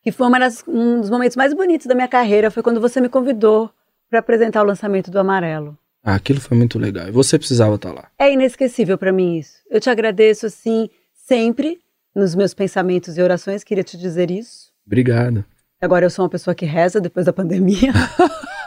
[0.00, 3.08] que foi das, um dos momentos mais bonitos da minha carreira, foi quando você me
[3.08, 3.72] convidou
[4.08, 5.76] para apresentar o lançamento do Amarelo.
[6.00, 7.08] Ah, aquilo foi muito legal.
[7.08, 8.08] E você precisava estar lá.
[8.16, 9.64] É inesquecível para mim isso.
[9.68, 11.80] Eu te agradeço, assim, sempre,
[12.14, 14.70] nos meus pensamentos e orações, queria te dizer isso.
[14.86, 15.44] Obrigado.
[15.80, 17.92] Agora eu sou uma pessoa que reza depois da pandemia.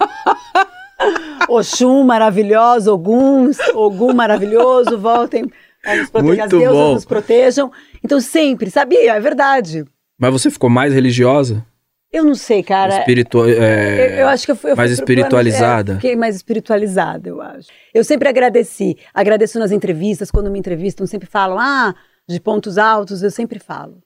[1.56, 5.46] Oxum maravilhoso, Ogum, Ogum maravilhoso, voltem
[5.86, 6.94] a nos proteger, Muito as deusas bom.
[6.94, 7.72] nos protejam.
[8.04, 9.84] Então sempre, sabia, é verdade.
[10.20, 11.66] Mas você ficou mais religiosa?
[12.12, 13.00] Eu não sei, cara.
[13.00, 14.72] Espiritua- é, Eu, eu acho que eu fui.
[14.72, 15.92] eu mais fui pro plano- espiritualizada?
[15.94, 17.68] é, fiquei mais espiritualizada, eu acho.
[17.94, 18.98] Eu sempre agradeci.
[19.14, 21.96] Agradeço nas entrevistas, quando me entrevistam, sempre falam, ah,
[22.28, 23.98] de pontos altos, eu sempre falo.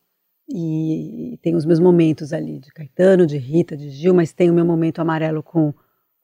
[0.54, 4.54] E tem os meus momentos ali, de Caetano, de Rita, de Gil, mas tem o
[4.54, 5.74] meu momento amarelo com,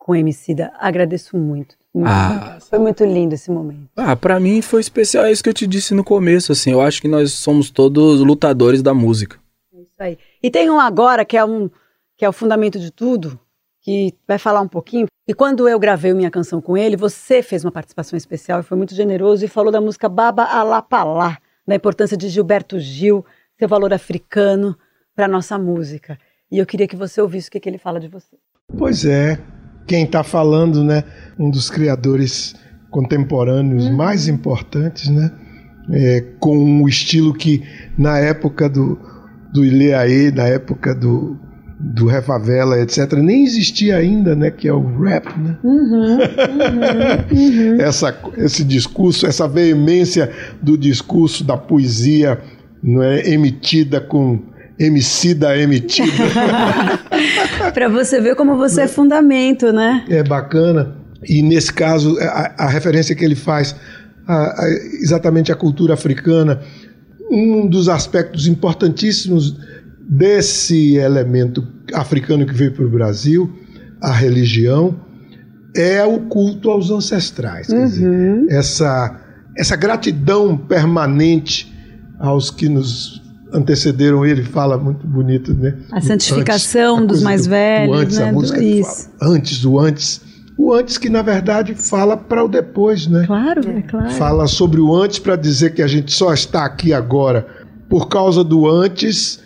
[0.03, 0.73] com Emicida.
[0.79, 1.75] Agradeço muito.
[2.03, 2.57] Ah.
[2.59, 3.87] Foi muito lindo esse momento.
[3.95, 6.81] Ah, pra mim foi especial, é isso que eu te disse no começo, assim, eu
[6.81, 9.37] acho que nós somos todos lutadores da música.
[9.71, 10.17] Isso aí.
[10.41, 11.69] E tem um agora que é um
[12.17, 13.39] que é o fundamento de tudo,
[13.81, 15.05] que vai falar um pouquinho.
[15.27, 18.77] E quando eu gravei minha canção com ele, você fez uma participação especial e foi
[18.77, 21.37] muito generoso e falou da música Baba Alapalá,
[21.67, 23.25] da importância de Gilberto Gil,
[23.57, 24.77] seu valor africano
[25.15, 26.17] para nossa música.
[26.51, 28.37] E eu queria que você ouvisse o que, que ele fala de você.
[28.77, 29.39] Pois é,
[29.85, 31.03] quem está falando, né?
[31.37, 32.55] Um dos criadores
[32.89, 35.31] contemporâneos mais importantes, né?
[35.91, 37.63] É, com um estilo que
[37.97, 38.99] na época do,
[39.51, 41.37] do Ileaê, na época do,
[41.79, 44.51] do Refavela, etc., nem existia ainda, né?
[44.51, 45.57] Que é o rap, né?
[47.79, 52.39] essa, esse discurso, essa veemência do discurso, da poesia,
[52.83, 54.50] não é emitida com
[54.85, 56.07] emicida emitida.
[57.73, 60.05] para você ver como você é fundamento, né?
[60.09, 60.95] é bacana.
[61.27, 63.75] E nesse caso, a, a referência que ele faz
[64.27, 64.69] a- a-
[65.01, 66.59] exatamente à cultura africana,
[67.29, 69.55] um dos aspectos importantíssimos
[70.09, 73.51] desse elemento africano que veio para o Brasil,
[74.01, 74.99] a religião,
[75.75, 77.67] é o culto aos ancestrais.
[77.67, 79.21] Quer dizer, essa,
[79.55, 81.71] essa gratidão permanente
[82.19, 83.20] aos que nos
[83.53, 84.25] antecederam.
[84.25, 85.75] Ele fala muito bonito, né?
[85.91, 88.23] A santificação Antes, a dos mais do- velhos, O antes, né?
[88.23, 89.09] a Do- música que isso.
[89.19, 90.21] fala antes, o antes.
[90.57, 93.23] O antes que, na verdade, fala para o depois, né?
[93.25, 94.11] Claro, é claro.
[94.11, 97.47] Fala sobre o antes para dizer que a gente só está aqui agora
[97.89, 99.41] por causa do antes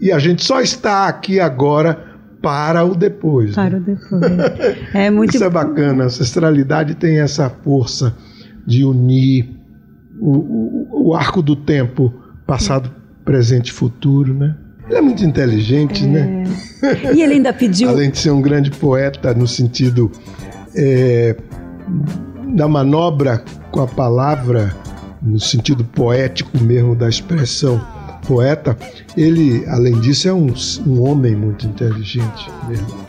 [0.00, 1.98] e a gente só está aqui agora
[2.40, 3.56] para o depois.
[3.56, 3.68] né?
[3.70, 4.22] Para o depois.
[4.94, 6.04] É muito Isso é bacana.
[6.04, 8.14] A ancestralidade tem essa força
[8.64, 9.50] de unir
[10.20, 12.12] o, o- o arco do tempo,
[12.46, 12.90] passado,
[13.24, 14.54] presente e futuro, né?
[14.88, 16.44] Ele é muito inteligente, né?
[17.14, 17.88] E ele ainda pediu.
[17.90, 20.10] Além de ser um grande poeta no sentido
[20.74, 21.36] é,
[22.54, 24.74] da manobra com a palavra,
[25.22, 27.80] no sentido poético mesmo da expressão
[28.26, 28.76] poeta,
[29.16, 30.52] ele, além disso, é um,
[30.86, 33.02] um homem muito inteligente mesmo.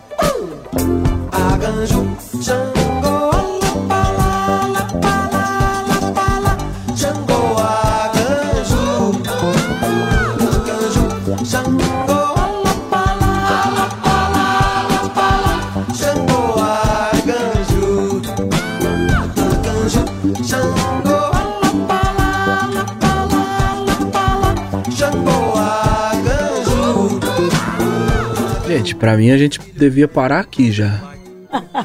[29.03, 31.13] Pra mim a gente devia parar aqui já.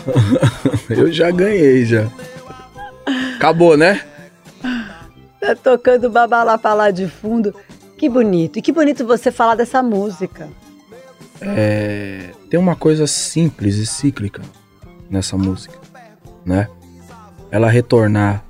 [0.88, 2.07] eu já ganhei já.
[3.35, 4.02] Acabou, né?
[5.40, 7.52] Tá tocando babalapalá de fundo.
[7.96, 8.61] Que bonito.
[8.61, 10.48] E que bonito você falar dessa música.
[11.40, 14.40] É, tem uma coisa simples e cíclica
[15.11, 15.76] nessa música,
[16.46, 16.68] né?
[17.50, 18.44] Ela retornar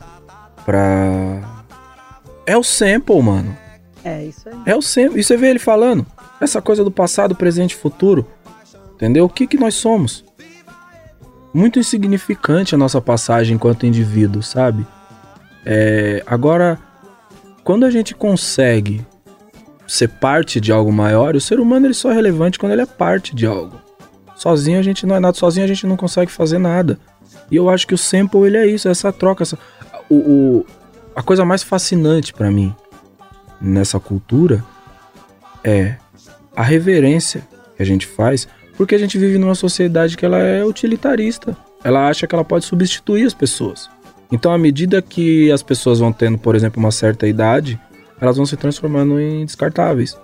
[0.67, 1.65] pra.
[2.45, 3.57] É o sample, mano.
[4.05, 4.57] É isso aí.
[4.67, 5.19] É o sample.
[5.19, 6.05] E você vê ele falando.
[6.39, 8.27] Essa coisa do passado, presente e futuro.
[8.99, 9.27] Entendeu?
[9.27, 10.25] O que, que nós somos?
[11.55, 14.85] Muito insignificante a nossa passagem enquanto indivíduo, sabe?
[15.65, 16.79] É, agora,
[17.63, 19.07] quando a gente consegue
[19.87, 22.87] ser parte de algo maior, o ser humano ele só é relevante quando ele é
[22.87, 23.81] parte de algo.
[24.35, 26.99] Sozinho a gente não é nada, sozinho a gente não consegue fazer nada.
[27.51, 29.57] E eu acho que o sample ele é isso, é essa troca, essa,
[30.11, 30.67] o, o-
[31.15, 32.75] a coisa mais fascinante pra mim
[33.61, 34.65] nessa cultura
[35.65, 35.97] é
[36.55, 37.47] a reverência
[37.77, 38.47] que a gente faz,
[38.79, 41.57] porque a gente vive numa sociedade que ela é utilitarista.
[41.83, 43.91] Ela acha que ela pode substituir as pessoas.
[44.31, 47.79] Então, à medida que as pessoas vão tendo, por exemplo, uma certa idade,
[48.21, 50.17] elas vão se transformando em descartáveis.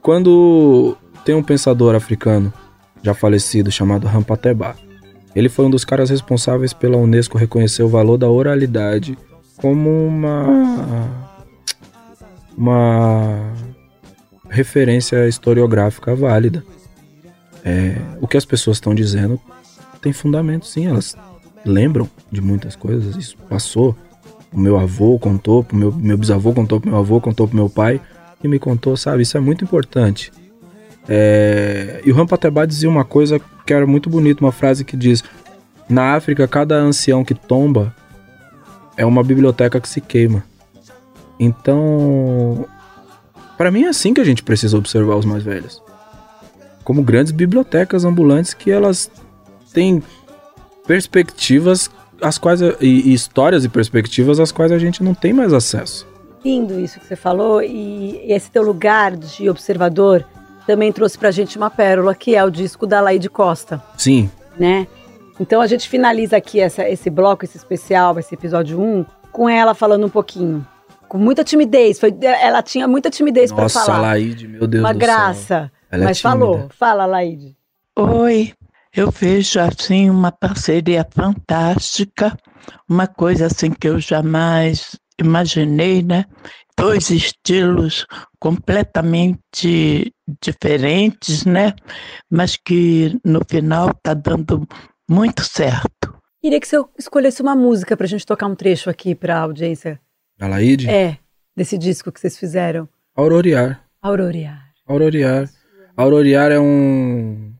[0.00, 2.50] Quando tem um pensador africano
[3.02, 4.74] já falecido chamado Rampateba,
[5.36, 9.18] ele foi um dos caras responsáveis pela Unesco reconhecer o valor da oralidade
[9.58, 10.46] como uma
[12.56, 13.52] uma
[14.48, 16.64] referência historiográfica válida.
[17.64, 19.40] É, o que as pessoas estão dizendo
[20.00, 20.86] tem fundamento, sim.
[20.86, 21.16] Elas
[21.64, 23.16] lembram de muitas coisas.
[23.16, 23.96] Isso passou.
[24.52, 27.68] O meu avô contou, pro meu, meu bisavô contou pro meu avô, contou pro meu
[27.68, 28.00] pai
[28.42, 29.22] e me contou, sabe?
[29.22, 30.30] Isso é muito importante.
[31.08, 35.24] É, e o Rampatebá dizia uma coisa que era muito bonita, uma frase que diz:
[35.88, 37.94] Na África, cada ancião que tomba
[38.96, 40.44] é uma biblioteca que se queima.
[41.38, 42.66] Então,
[43.56, 45.82] para mim é assim que a gente precisa observar os mais velhos.
[46.84, 49.10] Como grandes bibliotecas ambulantes que elas
[49.72, 50.02] têm
[50.86, 56.06] perspectivas as quais e, histórias e perspectivas às quais a gente não tem mais acesso.
[56.44, 60.24] Lindo isso que você falou e esse teu lugar de observador
[60.66, 63.82] também trouxe pra gente uma pérola que é o disco da Laide Costa.
[63.96, 64.30] Sim.
[64.58, 64.86] Né?
[65.40, 69.74] Então a gente finaliza aqui essa, esse bloco, esse especial, esse episódio 1, com ela
[69.74, 70.66] falando um pouquinho.
[71.08, 71.98] Com muita timidez.
[71.98, 73.86] Foi, ela tinha muita timidez para falar.
[73.86, 75.70] Nossa, Laide, meu Deus Uma do graça.
[75.94, 76.38] Ela é Mas tímida.
[76.38, 76.68] falou.
[76.70, 77.56] Fala, Laide.
[77.96, 78.52] Oi,
[78.92, 82.36] eu vejo assim uma parceria fantástica,
[82.88, 86.24] uma coisa assim que eu jamais imaginei, né?
[86.76, 88.04] Dois estilos
[88.40, 91.72] completamente diferentes, né?
[92.28, 94.66] Mas que no final tá dando
[95.08, 96.12] muito certo.
[96.42, 100.00] Queria que você escolhesse uma música pra gente tocar um trecho aqui pra audiência.
[100.40, 100.90] A Laide?
[100.90, 101.18] É,
[101.56, 102.88] desse disco que vocês fizeram.
[103.14, 103.84] Aurorear.
[104.02, 104.72] Aurorear.
[104.88, 105.48] Aurorear.
[105.96, 107.52] Aurorear é um.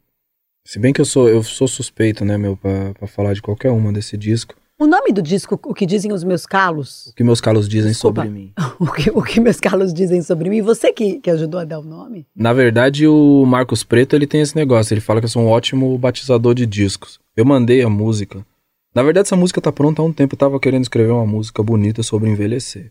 [0.67, 3.71] Se bem que eu sou, eu sou suspeito, né, meu, pra, pra falar de qualquer
[3.71, 4.55] uma desse disco.
[4.79, 7.93] O nome do disco, O que Dizem os Meus Calos, O que meus calos dizem
[7.93, 8.23] Desculpa.
[8.23, 8.53] sobre mim.
[8.81, 11.79] o que, o que Meus Calos Dizem sobre mim, você que, que ajudou a dar
[11.79, 12.27] o nome?
[12.35, 14.93] Na verdade, o Marcos Preto, ele tem esse negócio.
[14.93, 17.21] Ele fala que eu sou um ótimo batizador de discos.
[17.37, 18.45] Eu mandei a música.
[18.93, 20.35] Na verdade, essa música tá pronta há um tempo.
[20.35, 22.91] Eu tava querendo escrever uma música bonita sobre envelhecer.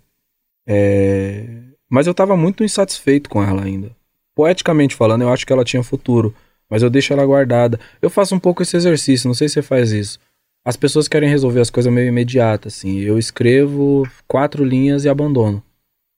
[0.66, 1.64] É...
[1.90, 3.92] Mas eu tava muito insatisfeito com ela ainda.
[4.36, 6.34] Poeticamente falando, eu acho que ela tinha futuro.
[6.70, 7.80] Mas eu deixo ela guardada.
[8.02, 10.18] Eu faço um pouco esse exercício, não sei se você faz isso.
[10.66, 13.00] As pessoas querem resolver as coisas meio imediata, assim.
[13.00, 15.62] Eu escrevo quatro linhas e abandono.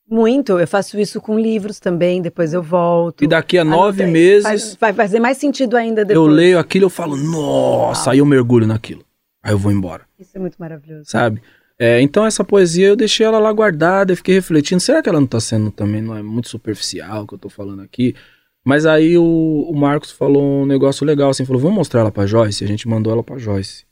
[0.08, 3.24] Muito, eu faço isso com livros também, depois eu volto.
[3.24, 4.44] E daqui a nove meses.
[4.44, 6.28] Faz- vai fazer mais sentido ainda depois.
[6.28, 9.04] Eu leio aquilo e eu falo, nossa, aí eu mergulho naquilo.
[9.42, 11.10] Aí eu vou embora, Isso é muito maravilhoso.
[11.10, 11.42] sabe?
[11.80, 15.20] É, então essa poesia eu deixei ela lá guardada e fiquei refletindo, será que ela
[15.20, 18.16] não tá sendo também, não é muito superficial o que eu tô falando aqui?
[18.64, 19.24] Mas aí o,
[19.70, 22.64] o Marcos falou um negócio legal, assim, falou, vamos mostrar ela pra Joyce?
[22.64, 23.86] A gente mandou ela pra Joyce.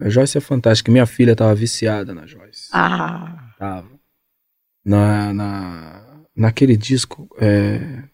[0.00, 2.68] A Joyce é fantástica, minha filha tava viciada na Joyce.
[2.72, 3.88] Ah, Tava.
[4.84, 6.06] Na, na,
[6.36, 8.04] naquele disco, é.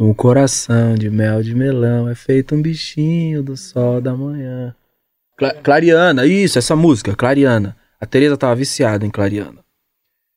[0.00, 4.74] Um coração de mel de melão é feito um bichinho do sol da manhã.
[5.36, 7.76] Cla- Clariana, isso, essa música, Clariana.
[8.00, 9.64] A Tereza tava viciada em Clariana.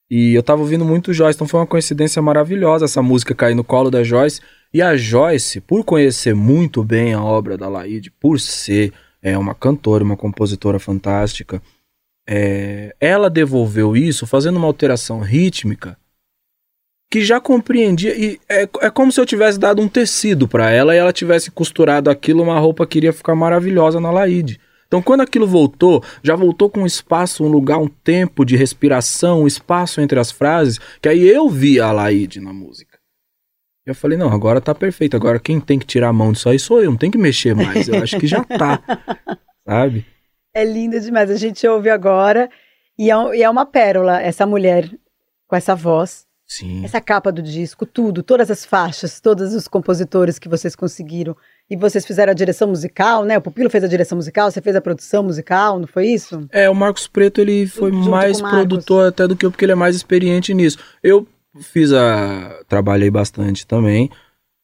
[0.09, 3.63] E eu tava ouvindo muito Joyce, então foi uma coincidência maravilhosa essa música cair no
[3.63, 4.41] colo da Joyce.
[4.73, 8.91] E a Joyce, por conhecer muito bem a obra da Laide, por ser
[9.21, 11.61] é, uma cantora, uma compositora fantástica,
[12.27, 15.97] é, ela devolveu isso fazendo uma alteração rítmica
[17.09, 20.95] que já compreendia e é, é como se eu tivesse dado um tecido para ela
[20.95, 24.61] e ela tivesse costurado aquilo uma roupa que iria ficar maravilhosa na Laide.
[24.91, 29.43] Então quando aquilo voltou, já voltou com um espaço, um lugar, um tempo de respiração,
[29.43, 32.99] um espaço entre as frases, que aí eu vi a Laide na música.
[33.85, 35.15] Eu falei, não, agora tá perfeito.
[35.15, 37.55] Agora quem tem que tirar a mão disso aí sou eu, não tem que mexer
[37.55, 37.87] mais.
[37.87, 38.81] Eu acho que já tá.
[39.65, 40.05] Sabe?
[40.53, 41.29] é linda demais.
[41.29, 42.49] A gente ouve agora
[42.97, 44.89] e é, e é uma pérola essa mulher
[45.47, 46.83] com essa voz, Sim.
[46.83, 51.35] essa capa do disco, tudo, todas as faixas, todos os compositores que vocês conseguiram.
[51.71, 53.37] E vocês fizeram a direção musical, né?
[53.37, 56.45] O Pupilo fez a direção musical, você fez a produção musical, não foi isso?
[56.51, 59.71] É, o Marcos Preto ele foi Junto mais produtor até do que eu, porque ele
[59.71, 60.77] é mais experiente nisso.
[61.01, 61.25] Eu
[61.61, 62.59] fiz a.
[62.67, 64.09] Trabalhei bastante também.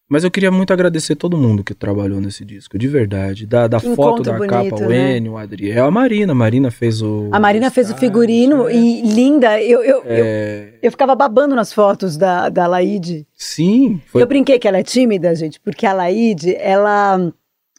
[0.10, 3.46] Mas eu queria muito agradecer todo mundo que trabalhou nesse disco, de verdade.
[3.46, 5.18] Da, da foto da bonito, capa, o né?
[5.18, 6.32] Enio, o Adriel, a Marina.
[6.32, 7.28] A Marina fez o.
[7.30, 8.76] A Marina fez o figurino é.
[8.76, 9.62] e linda.
[9.62, 13.28] Eu, eu, eu, É, eu ficava babando nas fotos da, da Laide.
[13.36, 14.22] sim, foi.
[14.22, 17.30] Eu brinquei que ela é tímida, gente, porque a Laide, ela,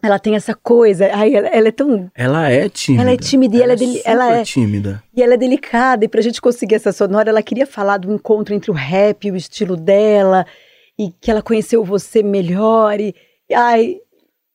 [0.03, 1.09] ela tem essa coisa.
[1.15, 2.11] Ai, ela, ela é tão.
[2.15, 3.03] Ela é tímida.
[3.05, 5.03] Ela é tímida e ela é deli- ela super é- tímida.
[5.17, 6.05] E ela é delicada.
[6.05, 9.31] E pra gente conseguir essa sonora, ela queria falar do encontro entre o rap e
[9.31, 10.45] o estilo dela.
[10.99, 13.01] E que ela conheceu você melhor.
[13.01, 13.15] E.
[13.55, 13.99] Ai,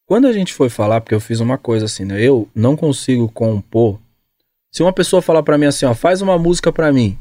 [0.06, 2.22] Quando a gente foi falar, porque eu fiz uma coisa assim, né?
[2.22, 4.00] Eu não consigo compor.
[4.72, 7.18] Se uma pessoa falar pra mim assim, ó, faz uma música pra mim,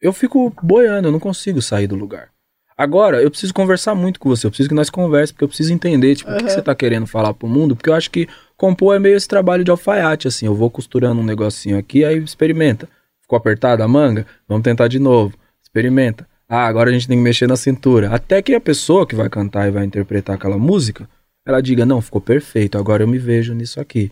[0.00, 2.28] eu fico boiando, eu não consigo sair do lugar.
[2.76, 5.72] Agora, eu preciso conversar muito com você, eu preciso que nós conversemos, porque eu preciso
[5.72, 8.28] entender, tipo, o que, que você tá querendo falar pro mundo, porque eu acho que
[8.56, 12.18] compor é meio esse trabalho de alfaiate, assim, eu vou costurando um negocinho aqui, aí
[12.18, 12.88] experimenta.
[13.20, 14.26] Ficou apertada a manga?
[14.46, 15.34] Vamos tentar de novo.
[15.62, 16.28] Experimenta.
[16.48, 18.10] Ah, agora a gente tem que mexer na cintura.
[18.10, 21.08] Até que a pessoa que vai cantar e vai interpretar aquela música,
[21.46, 24.10] ela diga, não, ficou perfeito, agora eu me vejo nisso aqui.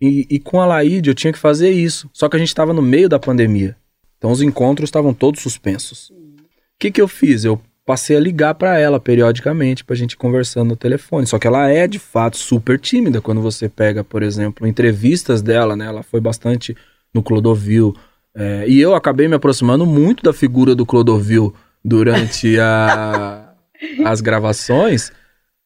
[0.00, 2.08] E, e com a Laíde eu tinha que fazer isso.
[2.12, 3.76] Só que a gente estava no meio da pandemia.
[4.16, 6.10] Então os encontros estavam todos suspensos.
[6.10, 6.44] O
[6.78, 7.44] que, que eu fiz?
[7.44, 11.26] Eu passei a ligar para ela periodicamente pra gente conversando no telefone.
[11.26, 15.76] Só que ela é de fato super tímida quando você pega, por exemplo, entrevistas dela,
[15.76, 15.86] né?
[15.86, 16.76] Ela foi bastante
[17.12, 17.94] no Clodovil.
[18.34, 21.54] É, e eu acabei me aproximando muito da figura do Clodovil
[21.84, 23.52] durante a,
[24.04, 25.12] as gravações.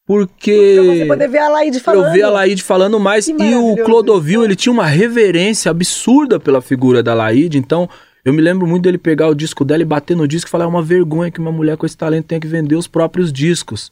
[0.06, 0.74] Porque.
[0.76, 2.06] Pra você poder ver a Laide falando.
[2.06, 3.26] Eu vi a Laide falando mais.
[3.26, 7.56] E o Clodovil, ele tinha uma reverência absurda pela figura da Laide.
[7.56, 7.88] Então,
[8.24, 10.64] eu me lembro muito dele pegar o disco dela e bater no disco e falar:
[10.64, 13.90] é uma vergonha que uma mulher com esse talento tenha que vender os próprios discos.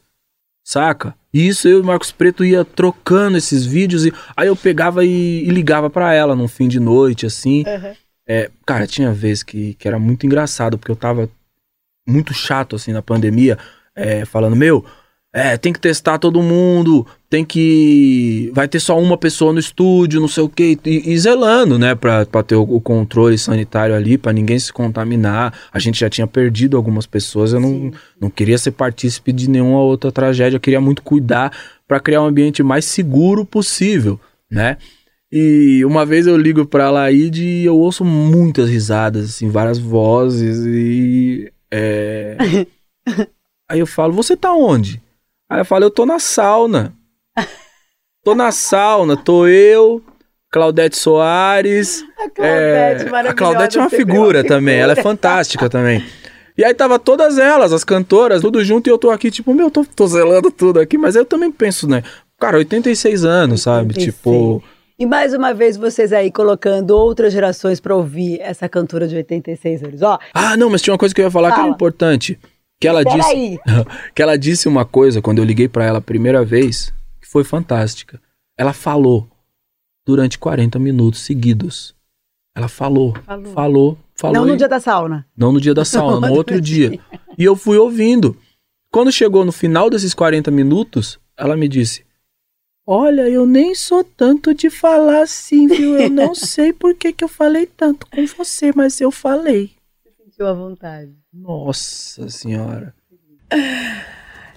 [0.65, 1.15] Saca?
[1.35, 4.05] E isso eu e o Marcos Preto ia trocando esses vídeos.
[4.07, 7.65] e Aí eu pegava e, e ligava pra ela num fim de noite, assim.
[8.29, 11.29] É, cara, tinha vezes que, que era muito engraçado, porque eu tava
[12.07, 13.59] muito chato, assim, na pandemia,
[13.95, 14.85] é, falando, meu,
[15.35, 18.51] é, tem que testar todo mundo, tem que.
[18.55, 21.95] Vai ter só uma pessoa no estúdio, não sei o quê, e, e zelando, né,
[21.95, 25.55] pra, pra ter o, o controle sanitário ali, pra ninguém se contaminar.
[25.73, 27.91] A gente já tinha perdido algumas pessoas, eu não,
[28.21, 31.51] não queria ser partícipe de nenhuma outra tragédia, eu queria muito cuidar
[31.89, 34.77] pra criar um ambiente mais seguro possível, né?
[35.31, 40.59] E uma vez eu ligo pra Laide e eu ouço muitas risadas, assim, várias vozes
[40.67, 41.52] e.
[41.73, 42.37] é,
[43.69, 45.03] Aí eu falo, você tá onde?
[45.49, 46.93] Aí eu falo, eu tô na sauna.
[48.25, 50.01] Tô na sauna, tô eu,
[50.49, 52.05] Claudete Soares.
[52.17, 56.07] A Claudete, é, maravilhosa, a Claudete é uma figura também, ela é fantástica também.
[56.57, 59.73] E aí tava todas elas, as cantoras, tudo junto, e eu tô aqui, tipo, meu,
[59.73, 62.05] tô, tô zelando tudo aqui, mas eu também penso, né?
[62.39, 63.89] Cara, 86 anos, sabe?
[63.89, 64.15] 86.
[64.15, 64.63] Tipo,
[64.99, 69.83] E mais uma vez vocês aí colocando outras gerações pra ouvir essa cantora de 86
[69.83, 70.03] anos.
[70.03, 71.75] Ó, Ah, não, mas tinha uma coisa que eu ia falar que era Fala.
[71.75, 72.39] importante.
[72.81, 73.31] Que ela Espera disse.
[73.31, 73.59] aí.
[74.15, 77.43] que ela disse uma coisa quando eu liguei pra ela a primeira vez, que foi
[77.45, 78.21] fantástica.
[78.59, 79.27] Ela falou
[80.07, 81.95] durante 40 minutos seguidos.
[82.55, 83.53] Ela falou, Falou.
[83.55, 84.37] falou, falou.
[84.37, 85.27] não no e- dia da sauna.
[85.37, 86.99] não no dia da sauna, no outro outro dia.
[87.39, 88.37] E eu fui ouvindo.
[88.93, 92.05] Quando chegou no final desses 40 minutos, ela me disse:
[92.87, 95.97] Olha, eu nem sou tanto de falar assim, viu?
[95.97, 99.71] Eu não sei por que, que eu falei tanto com você, mas eu falei.
[100.25, 101.13] Sentiu à vontade.
[101.33, 102.95] Nossa senhora.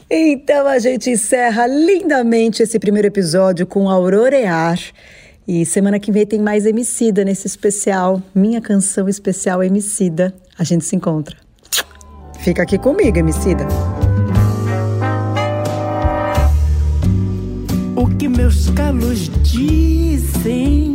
[0.09, 4.79] Então a gente encerra lindamente esse primeiro episódio com Aurora Ear.
[5.47, 10.33] E semana que vem tem mais Emicida nesse especial, minha canção especial Emicida.
[10.57, 11.37] A gente se encontra.
[12.39, 13.65] Fica aqui comigo, Emicida.
[18.05, 20.94] O que meus calos dizem